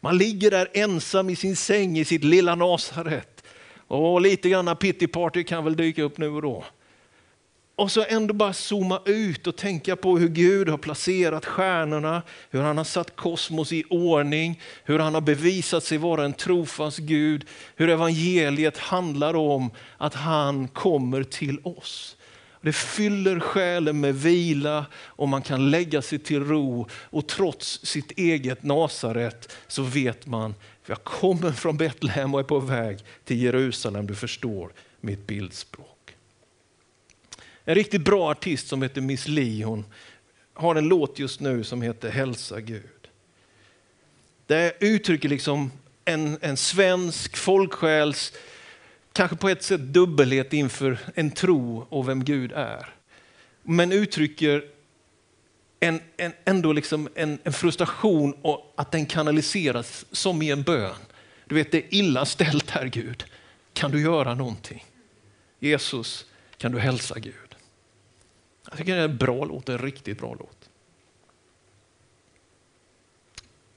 Man 0.00 0.18
ligger 0.18 0.50
där 0.50 0.68
ensam 0.74 1.30
i 1.30 1.36
sin 1.36 1.56
säng 1.56 1.98
i 1.98 2.04
sitt 2.04 2.24
lilla 2.24 2.54
Nasaret. 2.54 3.44
Och 3.88 4.20
lite 4.20 4.48
grann 4.48 4.76
party 5.12 5.44
kan 5.44 5.64
väl 5.64 5.76
dyka 5.76 6.02
upp 6.02 6.18
nu 6.18 6.28
och 6.28 6.42
då. 6.42 6.64
Och 7.76 7.92
så 7.92 8.04
ändå 8.08 8.34
bara 8.34 8.52
zooma 8.52 9.02
ut 9.04 9.46
och 9.46 9.56
tänka 9.56 9.96
på 9.96 10.18
hur 10.18 10.28
Gud 10.28 10.68
har 10.68 10.78
placerat 10.78 11.46
stjärnorna, 11.46 12.22
hur 12.50 12.60
han 12.60 12.76
har 12.76 12.84
satt 12.84 13.16
kosmos 13.16 13.72
i 13.72 13.84
ordning, 13.90 14.60
hur 14.84 14.98
han 14.98 15.14
har 15.14 15.20
bevisat 15.20 15.84
sig 15.84 15.98
vara 15.98 16.24
en 16.24 16.32
trofast 16.32 16.98
Gud, 16.98 17.44
hur 17.76 17.88
evangeliet 17.88 18.78
handlar 18.78 19.36
om 19.36 19.70
att 19.98 20.14
han 20.14 20.68
kommer 20.68 21.22
till 21.22 21.58
oss. 21.62 22.16
Det 22.60 22.72
fyller 22.72 23.40
själen 23.40 24.00
med 24.00 24.14
vila 24.14 24.86
och 24.94 25.28
man 25.28 25.42
kan 25.42 25.70
lägga 25.70 26.02
sig 26.02 26.18
till 26.18 26.44
ro 26.44 26.88
och 26.92 27.26
trots 27.26 27.86
sitt 27.86 28.10
eget 28.10 28.62
Nasaret 28.62 29.56
så 29.66 29.82
vet 29.82 30.26
man, 30.26 30.54
jag 30.86 31.04
kommer 31.04 31.52
från 31.52 31.76
Betlehem 31.76 32.34
och 32.34 32.40
är 32.40 32.44
på 32.44 32.58
väg 32.58 32.98
till 33.24 33.42
Jerusalem, 33.42 34.06
du 34.06 34.14
förstår 34.14 34.72
mitt 35.00 35.26
bildspråk. 35.26 36.14
En 37.64 37.74
riktigt 37.74 38.04
bra 38.04 38.30
artist 38.30 38.68
som 38.68 38.82
heter 38.82 39.00
Miss 39.00 39.28
Li, 39.28 39.62
hon 39.62 39.84
har 40.54 40.74
en 40.74 40.88
låt 40.88 41.18
just 41.18 41.40
nu 41.40 41.64
som 41.64 41.82
heter 41.82 42.10
Hälsa 42.10 42.60
Gud. 42.60 43.08
Det 44.46 44.76
uttrycker 44.80 45.28
liksom 45.28 45.72
en, 46.04 46.38
en 46.40 46.56
svensk 46.56 47.36
folksjäls 47.36 48.32
kanske 49.18 49.36
på 49.36 49.48
ett 49.48 49.62
sätt 49.62 49.80
dubbelhet 49.80 50.52
inför 50.52 50.98
en 51.14 51.30
tro 51.30 51.86
och 51.88 52.08
vem 52.08 52.24
Gud 52.24 52.52
är. 52.52 52.94
Men 53.62 53.92
uttrycker 53.92 54.64
en, 55.80 56.00
en, 56.16 56.32
ändå 56.44 56.72
liksom 56.72 57.08
en, 57.14 57.38
en 57.42 57.52
frustration 57.52 58.34
och 58.42 58.74
att 58.76 58.92
den 58.92 59.06
kanaliseras 59.06 60.06
som 60.12 60.42
i 60.42 60.50
en 60.50 60.62
bön. 60.62 60.96
Du 61.44 61.54
vet, 61.54 61.72
det 61.72 61.78
är 61.78 61.94
illa 61.94 62.24
ställt 62.24 62.70
här 62.70 62.86
Gud. 62.86 63.24
Kan 63.72 63.90
du 63.90 64.02
göra 64.02 64.34
någonting? 64.34 64.84
Jesus, 65.58 66.26
kan 66.56 66.72
du 66.72 66.78
hälsa 66.78 67.18
Gud? 67.18 67.54
Jag 68.68 68.78
tycker 68.78 68.94
det 68.94 69.00
är 69.00 69.08
en 69.08 69.16
bra 69.16 69.44
låt, 69.44 69.68
en 69.68 69.78
riktigt 69.78 70.18
bra 70.18 70.34
låt. 70.38 70.70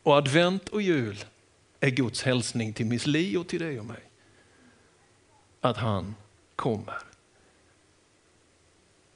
Och 0.03 0.17
advent 0.17 0.69
och 0.69 0.81
jul 0.81 1.25
är 1.79 1.89
Guds 1.89 2.23
hälsning 2.23 2.73
till 2.73 2.85
Miss 2.85 3.07
Li 3.07 3.37
och 3.37 3.47
till 3.47 3.61
dig 3.61 3.79
och 3.79 3.85
mig 3.85 4.10
att 5.61 5.77
han 5.77 6.15
kommer. 6.55 6.97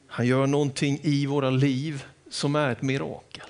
Han 0.08 0.28
gör 0.28 0.48
någonting 0.48 1.00
i 1.04 1.26
våra 1.26 1.50
liv 1.50 2.06
som 2.30 2.56
är 2.56 2.72
ett 2.72 2.82
mirakel. 2.82 3.50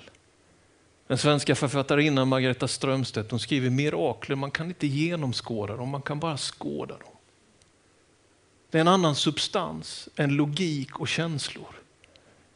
Den 1.08 1.18
svenska 1.18 1.56
författarinnan 1.56 2.28
Margareta 2.28 2.68
Strömstedt 2.68 3.32
hon 3.32 3.40
skriver 3.40 3.70
mirakler, 3.70 4.36
man 4.36 4.52
kan 4.52 4.68
inte 4.68 4.88
genomskåda 4.88 5.76
dem, 5.76 5.90
man 5.90 6.02
kan 6.02 6.20
bara 6.20 6.38
skåda 6.38 6.98
dem. 6.98 7.12
Det 8.70 8.78
är 8.78 8.82
en 8.82 8.88
annan 8.88 9.16
substans 9.16 10.10
än 10.16 10.36
logik 10.36 11.00
och 11.00 11.08
känslor. 11.08 11.76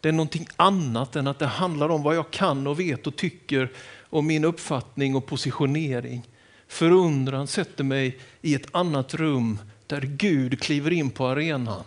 Det 0.02 0.10
är 0.10 0.14
någonting 0.14 0.48
annat 0.56 1.16
än 1.16 1.28
att 1.28 1.40
det 1.40 1.46
handlar 1.46 1.90
om 1.90 2.04
vad 2.04 2.16
jag 2.16 2.32
kan 2.32 2.68
och 2.68 2.80
vet 2.80 3.08
och 3.08 3.16
tycker 3.16 3.72
och 4.10 4.24
min 4.24 4.46
uppfattning 4.46 5.16
och 5.16 5.26
positionering. 5.26 6.28
Förundran 6.68 7.48
sätter 7.48 7.84
mig 7.84 8.20
i 8.42 8.56
ett 8.56 8.76
annat 8.76 9.14
rum 9.14 9.60
där 9.90 10.02
Gud 10.02 10.62
kliver 10.62 10.92
in 10.92 11.10
på 11.10 11.28
arenan 11.28 11.84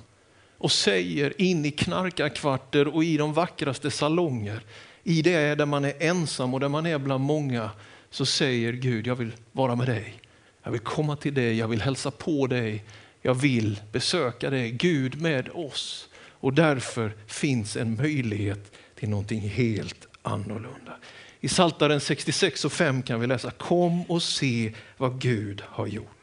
och 0.58 0.72
säger 0.72 1.42
in 1.42 1.64
i 1.64 1.70
knarkarkvarter 1.70 2.88
och 2.88 3.04
i 3.04 3.16
de 3.16 3.32
vackraste 3.32 3.90
salonger, 3.90 4.60
i 5.04 5.22
det 5.22 5.54
där 5.54 5.66
man 5.66 5.84
är 5.84 5.94
ensam 5.98 6.54
och 6.54 6.60
där 6.60 6.68
man 6.68 6.86
är 6.86 6.98
bland 6.98 7.24
många, 7.24 7.70
så 8.10 8.26
säger 8.26 8.72
Gud, 8.72 9.06
jag 9.06 9.14
vill 9.14 9.32
vara 9.52 9.76
med 9.76 9.86
dig. 9.86 10.14
Jag 10.62 10.70
vill 10.70 10.80
komma 10.80 11.16
till 11.16 11.34
dig, 11.34 11.58
jag 11.58 11.68
vill 11.68 11.82
hälsa 11.82 12.10
på 12.10 12.46
dig, 12.46 12.84
jag 13.22 13.34
vill 13.34 13.80
besöka 13.92 14.50
dig. 14.50 14.70
Gud 14.70 15.20
med 15.20 15.48
oss. 15.54 16.08
Och 16.30 16.52
därför 16.52 17.12
finns 17.26 17.76
en 17.76 17.96
möjlighet 17.96 18.72
till 18.94 19.08
någonting 19.08 19.40
helt 19.40 20.06
annorlunda. 20.22 20.96
I 21.40 21.48
Saltaren 21.48 22.00
66 22.00 22.64
och 22.64 22.72
5 22.72 23.02
kan 23.02 23.20
vi 23.20 23.26
läsa 23.26 23.50
Kom 23.50 24.02
och 24.02 24.22
se 24.22 24.72
vad 24.96 25.20
Gud 25.20 25.62
har 25.66 25.86
gjort. 25.86 26.21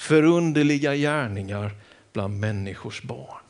Förunderliga 0.00 0.94
gärningar 0.94 1.72
bland 2.12 2.40
människors 2.40 3.02
barn. 3.02 3.42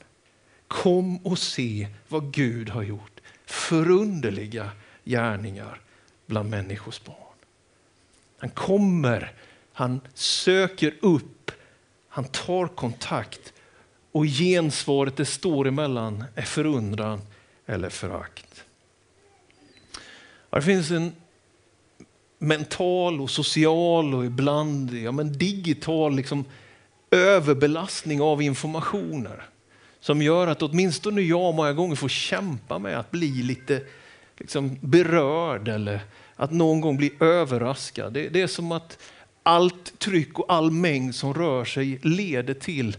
Kom 0.69 1.17
och 1.27 1.39
se 1.39 1.89
vad 2.09 2.33
Gud 2.33 2.69
har 2.69 2.83
gjort. 2.83 3.21
Förunderliga 3.47 4.71
gärningar 5.05 5.81
bland 6.27 6.51
människors 6.51 7.05
barn. 7.05 7.37
Han 8.39 8.51
kommer, 8.51 9.33
han 9.73 10.01
söker 10.15 10.95
upp, 11.01 11.51
han 12.09 12.25
tar 12.25 12.67
kontakt 12.69 13.53
och 14.13 14.25
gensvaret 14.25 15.17
det 15.17 15.27
står 15.27 15.69
emellan 15.69 16.25
är 16.35 16.43
förundran 16.43 17.21
eller 17.67 17.91
förakt. 17.91 18.65
Det 20.51 20.63
finns 20.63 20.91
en 20.91 21.13
mental 22.43 23.21
och 23.21 23.31
social 23.31 24.15
och 24.15 24.25
ibland 24.25 24.95
ja, 24.95 25.13
men 25.13 25.33
digital 25.33 26.17
liksom, 26.17 26.45
överbelastning 27.11 28.21
av 28.21 28.43
informationer 28.43 29.49
som 30.01 30.23
gör 30.23 30.47
att 30.47 30.63
åtminstone 30.63 31.21
jag 31.21 31.55
många 31.55 31.73
gånger 31.73 31.97
får 31.97 32.09
kämpa 32.09 32.79
med 32.79 32.99
att 32.99 33.11
bli 33.11 33.43
lite 33.43 33.83
liksom, 34.39 34.79
berörd 34.81 35.69
eller 35.69 36.01
att 36.37 36.51
någon 36.51 36.81
gång 36.81 36.97
bli 36.97 37.13
överraskad. 37.21 38.13
Det, 38.13 38.29
det 38.29 38.41
är 38.41 38.47
som 38.47 38.73
att 38.73 38.99
allt 39.43 39.99
tryck 39.99 40.39
och 40.39 40.53
all 40.53 40.71
mängd 40.71 41.15
som 41.15 41.35
rör 41.35 41.65
sig 41.65 42.01
leder 42.03 42.55
till 42.55 42.97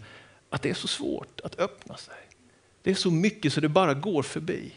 att 0.49 0.61
det 0.61 0.69
är 0.69 0.73
så 0.73 0.87
svårt 0.87 1.41
att 1.43 1.59
öppna 1.59 1.97
sig. 1.97 2.15
Det 2.83 2.91
är 2.91 2.95
så 2.95 3.11
mycket 3.11 3.53
så 3.53 3.61
det 3.61 3.69
bara 3.69 3.93
går 3.93 4.23
förbi. 4.23 4.71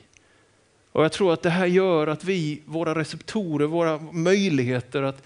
Och 0.94 1.04
Jag 1.04 1.12
tror 1.12 1.32
att 1.32 1.42
det 1.42 1.50
här 1.50 1.66
gör 1.66 2.06
att 2.06 2.24
vi, 2.24 2.62
våra 2.64 2.94
receptorer, 2.94 3.66
våra 3.66 3.98
möjligheter 3.98 5.02
att 5.02 5.22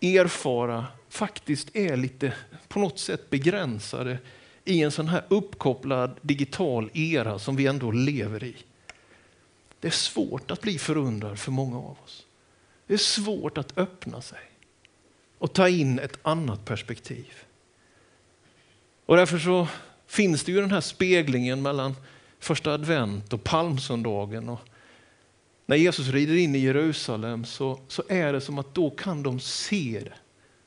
erfara 0.00 0.86
faktiskt 1.08 1.76
är 1.76 1.96
lite 1.96 2.32
på 2.68 2.78
något 2.78 2.98
sätt 2.98 3.30
begränsade 3.30 4.18
i 4.64 4.82
en 4.82 4.90
sån 4.90 5.08
här 5.08 5.24
uppkopplad 5.28 6.14
digital 6.20 6.90
era 6.94 7.38
som 7.38 7.56
vi 7.56 7.66
ändå 7.66 7.90
lever 7.90 8.44
i. 8.44 8.56
Det 9.80 9.88
är 9.88 9.92
svårt 9.92 10.50
att 10.50 10.60
bli 10.60 10.78
förundrad 10.78 11.38
för 11.38 11.50
många 11.50 11.76
av 11.76 11.96
oss. 12.04 12.26
Det 12.86 12.94
är 12.94 12.98
svårt 12.98 13.58
att 13.58 13.78
öppna 13.78 14.22
sig 14.22 14.40
och 15.38 15.52
ta 15.52 15.68
in 15.68 15.98
ett 15.98 16.18
annat 16.22 16.64
perspektiv. 16.64 17.32
Och 19.06 19.16
därför 19.16 19.38
så 19.38 19.68
finns 20.06 20.44
det 20.44 20.52
ju 20.52 20.60
den 20.60 20.70
här 20.70 20.80
speglingen 20.80 21.62
mellan 21.62 21.96
första 22.38 22.72
advent 22.72 23.32
och 23.32 23.44
palmsöndagen. 23.44 24.48
Och 24.48 24.60
när 25.66 25.76
Jesus 25.76 26.08
rider 26.08 26.34
in 26.34 26.54
i 26.54 26.58
Jerusalem 26.58 27.44
så, 27.44 27.80
så 27.88 28.02
är 28.08 28.32
det 28.32 28.40
som 28.40 28.58
att 28.58 28.74
då 28.74 28.90
kan 28.90 29.22
de 29.22 29.40
se 29.40 30.00
det. 30.04 30.12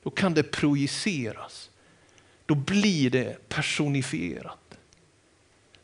Då 0.04 0.10
kan 0.10 0.34
det 0.34 0.44
projiceras. 0.44 1.70
Då 2.46 2.56
blir 2.56 3.10
det 3.10 3.50
personifierat. 3.50 4.78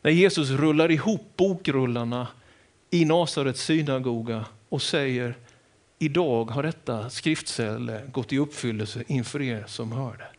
När 0.02 0.10
Jesus 0.10 0.50
rullar 0.50 0.90
ihop 0.90 1.32
bokrullarna 1.36 2.28
i 2.90 3.04
Nasarets 3.04 3.64
synagoga 3.64 4.44
och 4.68 4.82
säger 4.82 5.34
idag 5.98 6.50
har 6.50 6.62
detta 6.62 7.10
skriftställe 7.10 8.02
gått 8.12 8.32
i 8.32 8.38
uppfyllelse 8.38 9.04
inför 9.06 9.42
er 9.42 9.64
som 9.66 9.92
hör 9.92 10.16
det 10.16 10.34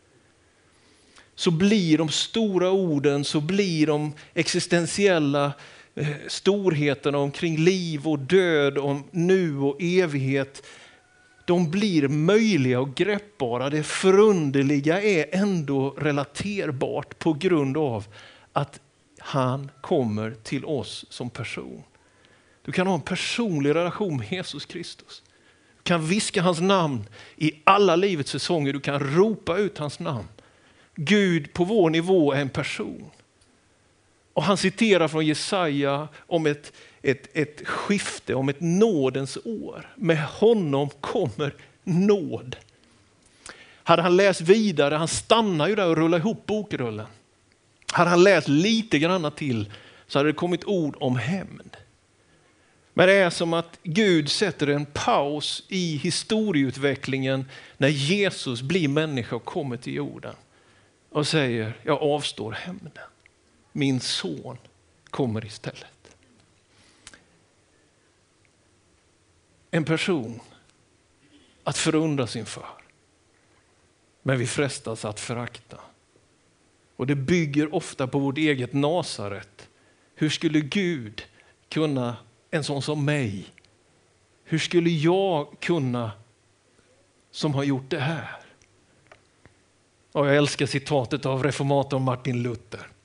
så 1.36 1.50
blir 1.50 1.98
de 1.98 2.08
stora 2.08 2.70
orden, 2.70 3.24
så 3.24 3.40
blir 3.40 3.86
de 3.86 4.12
existentiella 4.34 5.52
Eh, 5.98 6.06
storheten, 6.06 6.30
storheterna 6.30 7.18
omkring 7.18 7.56
liv 7.56 8.08
och 8.08 8.18
död, 8.18 8.78
om 8.78 9.04
nu 9.10 9.58
och 9.58 9.76
evighet, 9.82 10.66
de 11.44 11.70
blir 11.70 12.08
möjliga 12.08 12.80
och 12.80 12.94
greppbara. 12.94 13.70
Det 13.70 13.82
förunderliga 13.82 15.02
är 15.02 15.26
ändå 15.32 15.90
relaterbart 15.90 17.18
på 17.18 17.32
grund 17.32 17.76
av 17.76 18.06
att 18.52 18.80
han 19.18 19.70
kommer 19.80 20.30
till 20.30 20.64
oss 20.64 21.04
som 21.08 21.30
person. 21.30 21.82
Du 22.62 22.72
kan 22.72 22.86
ha 22.86 22.94
en 22.94 23.00
personlig 23.00 23.74
relation 23.74 24.16
med 24.16 24.32
Jesus 24.32 24.64
Kristus. 24.64 25.22
Du 25.76 25.82
kan 25.82 26.06
viska 26.06 26.42
hans 26.42 26.60
namn 26.60 27.04
i 27.36 27.52
alla 27.64 27.96
livets 27.96 28.30
säsonger. 28.30 28.72
Du 28.72 28.80
kan 28.80 29.00
ropa 29.00 29.58
ut 29.58 29.78
hans 29.78 29.98
namn. 29.98 30.28
Gud 30.94 31.52
på 31.52 31.64
vår 31.64 31.90
nivå 31.90 32.32
är 32.32 32.40
en 32.40 32.48
person. 32.48 33.10
Och 34.36 34.42
Han 34.42 34.56
citerar 34.56 35.08
från 35.08 35.26
Jesaja 35.26 36.08
om 36.18 36.46
ett, 36.46 36.72
ett, 37.02 37.36
ett 37.36 37.66
skifte, 37.66 38.34
om 38.34 38.48
ett 38.48 38.60
nådens 38.60 39.38
år. 39.44 39.94
Med 39.96 40.24
honom 40.24 40.90
kommer 41.00 41.54
nåd. 41.84 42.56
Hade 43.82 44.02
han 44.02 44.16
läst 44.16 44.40
vidare, 44.40 44.94
han 44.94 45.08
stannar 45.08 45.68
ju 45.68 45.74
där 45.74 45.88
och 45.88 45.96
rullar 45.96 46.18
ihop 46.18 46.46
bokrullen. 46.46 47.06
Hade 47.92 48.10
han 48.10 48.22
läst 48.22 48.48
lite 48.48 48.98
grann 48.98 49.32
till 49.32 49.72
så 50.06 50.18
hade 50.18 50.28
det 50.28 50.32
kommit 50.32 50.64
ord 50.64 50.96
om 51.00 51.16
hämnd. 51.16 51.76
Men 52.94 53.08
det 53.08 53.14
är 53.14 53.30
som 53.30 53.52
att 53.52 53.78
Gud 53.82 54.30
sätter 54.30 54.66
en 54.66 54.86
paus 54.86 55.62
i 55.68 55.96
historieutvecklingen 55.96 57.44
när 57.76 57.88
Jesus 57.88 58.62
blir 58.62 58.88
människa 58.88 59.36
och 59.36 59.44
kommer 59.44 59.76
till 59.76 59.94
jorden 59.94 60.34
och 61.10 61.26
säger 61.26 61.72
jag 61.82 62.02
avstår 62.02 62.52
hämnden. 62.52 63.04
Min 63.76 64.00
son 64.00 64.58
kommer 65.10 65.44
istället. 65.44 66.16
En 69.70 69.84
person 69.84 70.40
att 71.64 71.78
förundras 71.78 72.36
inför. 72.36 72.66
Men 74.22 74.38
vi 74.38 74.46
frestas 74.46 75.04
att 75.04 75.20
förakta. 75.20 75.80
Och 76.96 77.06
det 77.06 77.14
bygger 77.14 77.74
ofta 77.74 78.06
på 78.06 78.18
vårt 78.18 78.38
eget 78.38 78.72
Nasaret. 78.72 79.68
Hur 80.14 80.30
skulle 80.30 80.60
Gud 80.60 81.22
kunna, 81.68 82.16
en 82.50 82.64
sån 82.64 82.82
som 82.82 83.04
mig, 83.04 83.46
hur 84.44 84.58
skulle 84.58 84.90
jag 84.90 85.60
kunna 85.60 86.12
som 87.30 87.54
har 87.54 87.64
gjort 87.64 87.90
det 87.90 88.00
här? 88.00 88.36
Och 90.12 90.26
jag 90.26 90.36
älskar 90.36 90.66
citatet 90.66 91.26
av 91.26 91.42
reformatorn 91.42 92.02
Martin 92.02 92.42
Luther. 92.42 92.95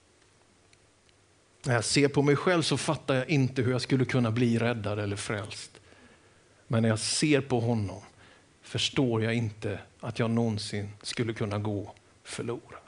När 1.65 1.73
jag 1.73 1.85
ser 1.85 2.07
på 2.07 2.21
mig 2.21 2.35
själv 2.35 2.61
så 2.61 2.77
fattar 2.77 3.15
jag 3.15 3.29
inte 3.29 3.61
hur 3.61 3.71
jag 3.71 3.81
skulle 3.81 4.05
kunna 4.05 4.31
bli 4.31 4.59
räddad 4.59 4.99
eller 4.99 5.15
frälst. 5.15 5.81
Men 6.67 6.81
när 6.81 6.89
jag 6.89 6.99
ser 6.99 7.41
på 7.41 7.59
honom 7.59 8.01
förstår 8.61 9.23
jag 9.23 9.33
inte 9.33 9.79
att 9.99 10.19
jag 10.19 10.31
någonsin 10.31 10.89
skulle 11.01 11.33
kunna 11.33 11.59
gå 11.59 11.95
förlorad. 12.23 12.81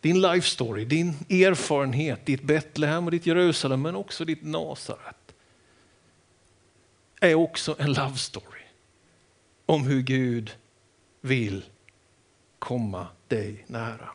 Din 0.00 0.20
life 0.20 0.48
story, 0.48 0.84
din 0.84 1.08
erfarenhet, 1.28 2.26
ditt 2.26 2.42
Betlehem 2.42 3.04
och 3.04 3.10
ditt 3.10 3.26
Jerusalem 3.26 3.82
men 3.82 3.96
också 3.96 4.24
ditt 4.24 4.42
Nasaret 4.42 5.34
är 7.20 7.34
också 7.34 7.76
en 7.78 7.92
love 7.92 8.16
story 8.16 8.62
om 9.66 9.86
hur 9.86 10.02
Gud 10.02 10.56
vill 11.20 11.64
komma 12.64 13.06
dig 13.28 13.64
nära. 13.66 14.08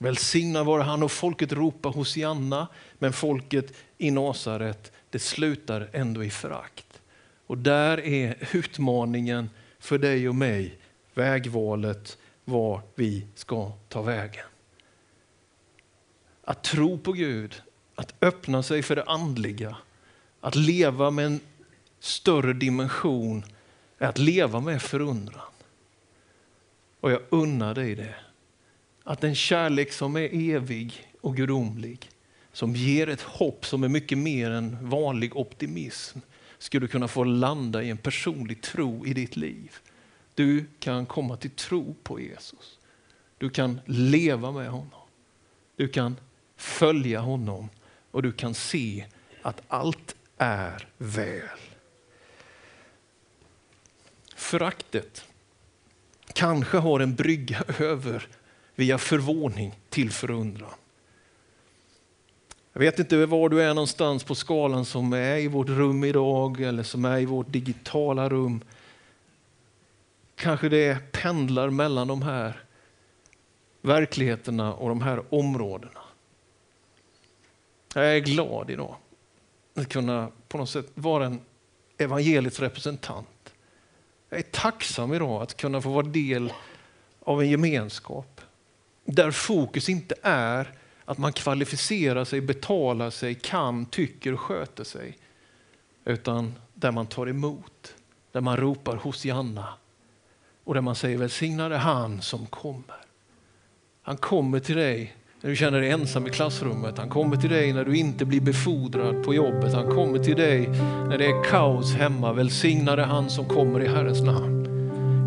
Välsignad 0.00 0.66
vare 0.66 0.82
han 0.82 1.02
och 1.02 1.12
folket 1.12 1.52
ropar 1.52 1.90
Hosianna, 1.90 2.68
men 2.98 3.12
folket 3.12 3.72
i 3.98 4.10
Nasaret, 4.10 4.92
det 5.10 5.18
slutar 5.18 5.88
ändå 5.92 6.24
i 6.24 6.30
förakt. 6.30 7.00
Och 7.46 7.58
där 7.58 8.00
är 8.00 8.48
utmaningen 8.52 9.50
för 9.78 9.98
dig 9.98 10.28
och 10.28 10.34
mig, 10.34 10.78
vägvalet 11.14 12.18
var 12.44 12.82
vi 12.94 13.26
ska 13.34 13.72
ta 13.88 14.02
vägen. 14.02 14.46
Att 16.44 16.62
tro 16.62 16.98
på 16.98 17.12
Gud, 17.12 17.62
att 17.94 18.14
öppna 18.20 18.62
sig 18.62 18.82
för 18.82 18.96
det 18.96 19.04
andliga, 19.04 19.76
att 20.40 20.54
leva 20.54 21.10
med 21.10 21.26
en 21.26 21.40
större 22.00 22.52
dimension, 22.52 23.44
är 23.98 24.08
att 24.08 24.18
leva 24.18 24.60
med 24.60 24.82
förundran. 24.82 25.42
Och 27.00 27.10
jag 27.10 27.20
unnar 27.28 27.74
dig 27.74 27.94
det. 27.94 28.14
Att 29.04 29.24
en 29.24 29.34
kärlek 29.34 29.92
som 29.92 30.16
är 30.16 30.54
evig 30.54 31.08
och 31.20 31.36
gudomlig, 31.36 32.10
som 32.52 32.76
ger 32.76 33.08
ett 33.08 33.20
hopp 33.20 33.66
som 33.66 33.84
är 33.84 33.88
mycket 33.88 34.18
mer 34.18 34.50
än 34.50 34.88
vanlig 34.88 35.36
optimism, 35.36 36.18
skulle 36.58 36.88
kunna 36.88 37.08
få 37.08 37.24
landa 37.24 37.82
i 37.82 37.90
en 37.90 37.98
personlig 37.98 38.62
tro 38.62 39.06
i 39.06 39.14
ditt 39.14 39.36
liv. 39.36 39.76
Du 40.34 40.64
kan 40.78 41.06
komma 41.06 41.36
till 41.36 41.50
tro 41.50 41.94
på 42.02 42.20
Jesus. 42.20 42.78
Du 43.38 43.50
kan 43.50 43.80
leva 43.86 44.52
med 44.52 44.68
honom. 44.68 45.00
Du 45.76 45.88
kan 45.88 46.16
följa 46.56 47.20
honom 47.20 47.68
och 48.10 48.22
du 48.22 48.32
kan 48.32 48.54
se 48.54 49.04
att 49.42 49.62
allt 49.68 50.16
är 50.38 50.88
väl. 50.98 51.58
Föraktet 54.36 55.27
kanske 56.38 56.78
har 56.78 57.00
en 57.00 57.14
brygga 57.14 57.62
över 57.78 58.28
via 58.74 58.98
förvåning 58.98 59.78
till 59.88 60.10
förundran. 60.10 60.70
Jag 62.72 62.80
vet 62.80 62.98
inte 62.98 63.26
var 63.26 63.48
du 63.48 63.62
är 63.62 63.74
någonstans 63.74 64.24
på 64.24 64.34
skalan 64.34 64.84
som 64.84 65.12
är 65.12 65.36
i 65.36 65.48
vårt 65.48 65.68
rum 65.68 66.04
idag 66.04 66.60
eller 66.60 66.82
som 66.82 67.04
är 67.04 67.18
i 67.18 67.24
vårt 67.24 67.52
digitala 67.52 68.28
rum. 68.28 68.60
Kanske 70.34 70.68
det 70.68 71.12
pendlar 71.12 71.70
mellan 71.70 72.08
de 72.08 72.22
här 72.22 72.62
verkligheterna 73.82 74.74
och 74.74 74.88
de 74.88 75.02
här 75.02 75.34
områdena. 75.34 76.00
Jag 77.94 78.16
är 78.16 78.20
glad 78.20 78.70
idag 78.70 78.96
att 79.74 79.88
kunna 79.88 80.30
på 80.48 80.58
något 80.58 80.70
sätt 80.70 80.86
vara 80.94 81.26
en 81.26 81.40
evangeliets 81.98 82.60
representant. 82.60 83.28
Jag 84.28 84.38
är 84.38 84.42
tacksam 84.42 85.12
idag 85.12 85.42
att 85.42 85.56
kunna 85.56 85.80
få 85.80 85.90
vara 85.90 86.06
del 86.06 86.52
av 87.20 87.42
en 87.42 87.48
gemenskap 87.48 88.40
där 89.04 89.30
fokus 89.30 89.88
inte 89.88 90.14
är 90.22 90.72
att 91.04 91.18
man 91.18 91.32
kvalificerar 91.32 92.24
sig, 92.24 92.40
betalar 92.40 93.10
sig, 93.10 93.34
kan, 93.34 93.86
tycker 93.86 94.32
och 94.32 94.40
sköter 94.40 94.84
sig. 94.84 95.18
Utan 96.04 96.54
där 96.74 96.92
man 96.92 97.06
tar 97.06 97.28
emot, 97.28 97.94
där 98.32 98.40
man 98.40 98.56
ropar 98.56 98.96
Hosianna 98.96 99.74
och 100.64 100.74
där 100.74 100.80
man 100.80 100.94
säger 100.94 101.18
välsignade 101.18 101.76
han 101.76 102.22
som 102.22 102.46
kommer. 102.46 102.96
Han 104.02 104.16
kommer 104.16 104.60
till 104.60 104.76
dig 104.76 105.16
när 105.40 105.50
du 105.50 105.56
känner 105.56 105.80
dig 105.80 105.90
ensam 105.90 106.26
i 106.26 106.30
klassrummet. 106.30 106.98
Han 106.98 107.08
kommer 107.08 107.36
till 107.36 107.50
dig 107.50 107.72
när 107.72 107.84
du 107.84 107.96
inte 107.96 108.24
blir 108.24 108.40
befordrad 108.40 109.24
på 109.24 109.34
jobbet. 109.34 109.74
Han 109.74 109.94
kommer 109.94 110.18
till 110.18 110.36
dig 110.36 110.68
när 111.08 111.18
det 111.18 111.26
är 111.26 111.44
kaos 111.44 111.94
hemma. 111.94 112.32
Välsignade 112.32 113.04
han 113.04 113.30
som 113.30 113.44
kommer 113.44 113.80
i 113.80 113.88
Herrens 113.88 114.22
namn. 114.22 114.68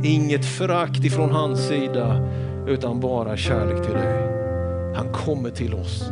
Inget 0.03 0.45
förakt 0.45 1.05
ifrån 1.05 1.31
hans 1.31 1.67
sida 1.67 2.29
utan 2.67 2.99
bara 2.99 3.37
kärlek 3.37 3.83
till 3.85 3.93
dig. 3.93 4.27
Han 4.95 5.13
kommer 5.13 5.49
till 5.49 5.73
oss. 5.73 6.03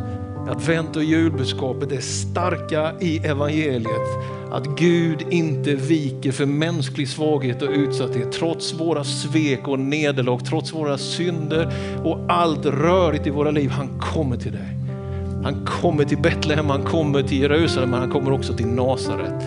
Advent 0.48 0.96
och 0.96 1.04
julbudskapet 1.04 1.92
är 1.92 2.00
starka 2.00 2.92
i 3.00 3.18
evangeliet. 3.18 4.08
Att 4.50 4.66
Gud 4.78 5.22
inte 5.30 5.74
viker 5.74 6.32
för 6.32 6.46
mänsklig 6.46 7.08
svaghet 7.08 7.62
och 7.62 7.70
utsatthet 7.70 8.32
trots 8.32 8.74
våra 8.74 9.04
svek 9.04 9.68
och 9.68 9.78
nederlag, 9.78 10.38
trots 10.38 10.74
våra 10.74 10.98
synder 10.98 11.72
och 12.04 12.18
allt 12.28 12.66
rörigt 12.66 13.26
i 13.26 13.30
våra 13.30 13.50
liv. 13.50 13.70
Han 13.70 13.98
kommer 14.00 14.36
till 14.36 14.52
dig. 14.52 14.76
Han 15.44 15.66
kommer 15.66 16.04
till 16.04 16.18
Betlehem, 16.18 16.70
han 16.70 16.82
kommer 16.82 17.22
till 17.22 17.40
Jerusalem, 17.40 17.90
men 17.90 18.00
han 18.00 18.10
kommer 18.10 18.32
också 18.32 18.56
till 18.56 18.66
Nasaret. 18.66 19.44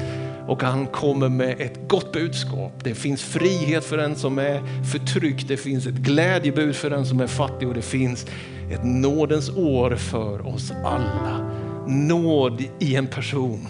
Och 0.48 0.64
han 0.64 0.86
kommer 0.86 1.30
med 1.30 1.62
ett 1.62 1.80
gott 1.88 2.12
budskap. 2.12 2.84
Det 2.84 2.96
finns 2.96 3.24
frihet 3.24 3.84
för 3.84 3.98
den 3.98 4.16
som 4.16 4.40
är 4.40 4.84
förtryckt, 4.92 5.48
det 5.48 5.58
finns 5.58 5.88
ett 5.88 5.94
glädjebud 5.94 6.76
för 6.76 6.90
den 6.90 7.06
som 7.06 7.20
är 7.20 7.28
fattig 7.28 7.68
och 7.68 7.74
det 7.74 7.82
finns 7.82 8.26
ett 8.72 8.84
nådens 8.84 9.50
år 9.50 9.96
för 9.96 10.48
oss 10.48 10.72
alla. 10.84 11.52
Nåd 11.88 12.64
i 12.80 12.96
en 12.96 13.08
person, 13.08 13.68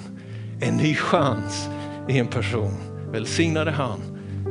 en 0.61 0.77
ny 0.77 0.95
chans 0.95 1.69
i 2.09 2.19
en 2.19 2.27
person. 2.27 2.73
Välsignade 3.11 3.71
han 3.71 3.99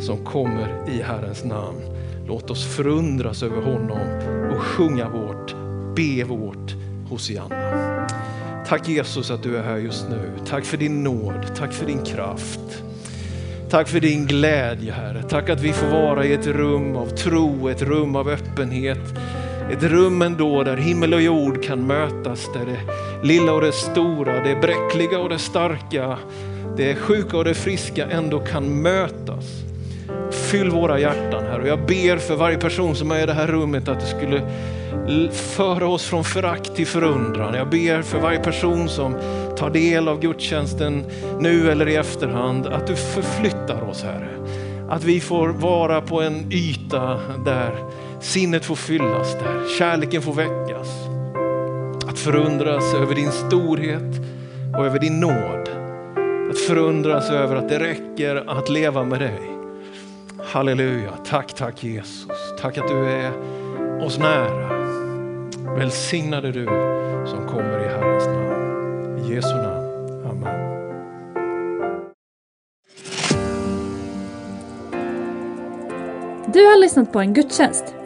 som 0.00 0.24
kommer 0.24 0.90
i 0.90 1.02
Herrens 1.02 1.44
namn. 1.44 1.80
Låt 2.26 2.50
oss 2.50 2.64
förundras 2.76 3.42
över 3.42 3.62
honom 3.62 4.00
och 4.52 4.62
sjunga 4.62 5.08
vårt, 5.08 5.54
be 5.96 6.24
vårt 6.24 6.74
Hosianna. 7.08 8.08
Tack 8.68 8.88
Jesus 8.88 9.30
att 9.30 9.42
du 9.42 9.56
är 9.56 9.62
här 9.62 9.76
just 9.76 10.08
nu. 10.10 10.30
Tack 10.46 10.64
för 10.64 10.76
din 10.76 11.04
nåd, 11.04 11.46
tack 11.56 11.72
för 11.72 11.86
din 11.86 12.04
kraft. 12.04 12.82
Tack 13.70 13.88
för 13.88 14.00
din 14.00 14.26
glädje 14.26 14.92
Herre. 14.92 15.22
Tack 15.22 15.48
att 15.48 15.60
vi 15.60 15.72
får 15.72 15.86
vara 15.86 16.24
i 16.24 16.32
ett 16.32 16.46
rum 16.46 16.96
av 16.96 17.06
tro, 17.06 17.68
ett 17.68 17.82
rum 17.82 18.16
av 18.16 18.28
öppenhet. 18.28 19.14
Ett 19.70 19.82
rum 19.82 20.22
ändå 20.22 20.62
där 20.62 20.76
himmel 20.76 21.14
och 21.14 21.22
jord 21.22 21.64
kan 21.64 21.86
mötas, 21.86 22.50
där 22.54 22.66
det 22.66 22.80
lilla 23.28 23.52
och 23.52 23.60
det 23.60 23.72
stora, 23.72 24.44
det 24.44 24.56
bräckliga 24.60 25.18
och 25.18 25.28
det 25.28 25.38
starka, 25.38 26.18
det 26.76 26.94
sjuka 26.94 27.36
och 27.36 27.44
det 27.44 27.54
friska 27.54 28.06
ändå 28.06 28.40
kan 28.40 28.82
mötas. 28.82 29.44
Fyll 30.30 30.70
våra 30.70 30.98
hjärtan 30.98 31.44
här 31.44 31.60
och 31.60 31.68
jag 31.68 31.86
ber 31.86 32.16
för 32.16 32.36
varje 32.36 32.58
person 32.58 32.94
som 32.94 33.10
är 33.10 33.22
i 33.22 33.26
det 33.26 33.32
här 33.32 33.46
rummet 33.46 33.88
att 33.88 34.00
det 34.00 34.06
skulle 34.06 34.42
föra 35.32 35.88
oss 35.88 36.04
från 36.04 36.24
förakt 36.24 36.76
till 36.76 36.86
förundran. 36.86 37.54
Jag 37.54 37.70
ber 37.70 38.02
för 38.02 38.18
varje 38.18 38.38
person 38.38 38.88
som 38.88 39.16
tar 39.56 39.70
del 39.70 40.08
av 40.08 40.20
gudstjänsten 40.20 41.04
nu 41.40 41.70
eller 41.70 41.88
i 41.88 41.96
efterhand 41.96 42.66
att 42.66 42.86
du 42.86 42.96
förflyttar 42.96 43.82
oss 43.82 44.02
Herre. 44.02 44.28
Att 44.88 45.04
vi 45.04 45.20
får 45.20 45.48
vara 45.48 46.00
på 46.00 46.22
en 46.22 46.52
yta 46.52 47.20
där 47.44 47.74
sinnet 48.22 48.64
får 48.64 48.76
fyllas, 48.76 49.34
där 49.34 49.78
kärleken 49.78 50.22
får 50.22 50.32
väckas. 50.32 50.88
Att 52.08 52.18
förundras 52.18 52.94
över 52.94 53.14
din 53.14 53.32
storhet 53.32 54.20
och 54.78 54.86
över 54.86 54.98
din 54.98 55.20
nåd. 55.20 55.68
Att 56.50 56.58
förundras 56.58 57.30
över 57.30 57.56
att 57.56 57.68
det 57.68 57.78
räcker 57.78 58.36
att 58.58 58.68
leva 58.68 59.04
med 59.04 59.20
dig. 59.20 59.40
Halleluja, 60.44 61.10
tack, 61.30 61.52
tack 61.52 61.84
Jesus. 61.84 62.54
Tack 62.60 62.78
att 62.78 62.88
du 62.88 63.06
är 63.06 63.32
oss 64.04 64.18
nära. 64.18 64.82
Välsignade 65.76 66.52
du 66.52 66.64
som 67.26 67.48
kommer 67.48 67.84
i 67.84 67.88
Herrens 67.88 68.26
namn. 68.26 69.18
I 69.18 69.34
Jesu 69.34 69.54
namn. 69.54 70.26
Amen. 70.30 70.72
Du 76.52 76.64
har 76.64 76.80
lyssnat 76.80 77.12
på 77.12 77.20
en 77.20 77.34
gudstjänst 77.34 77.94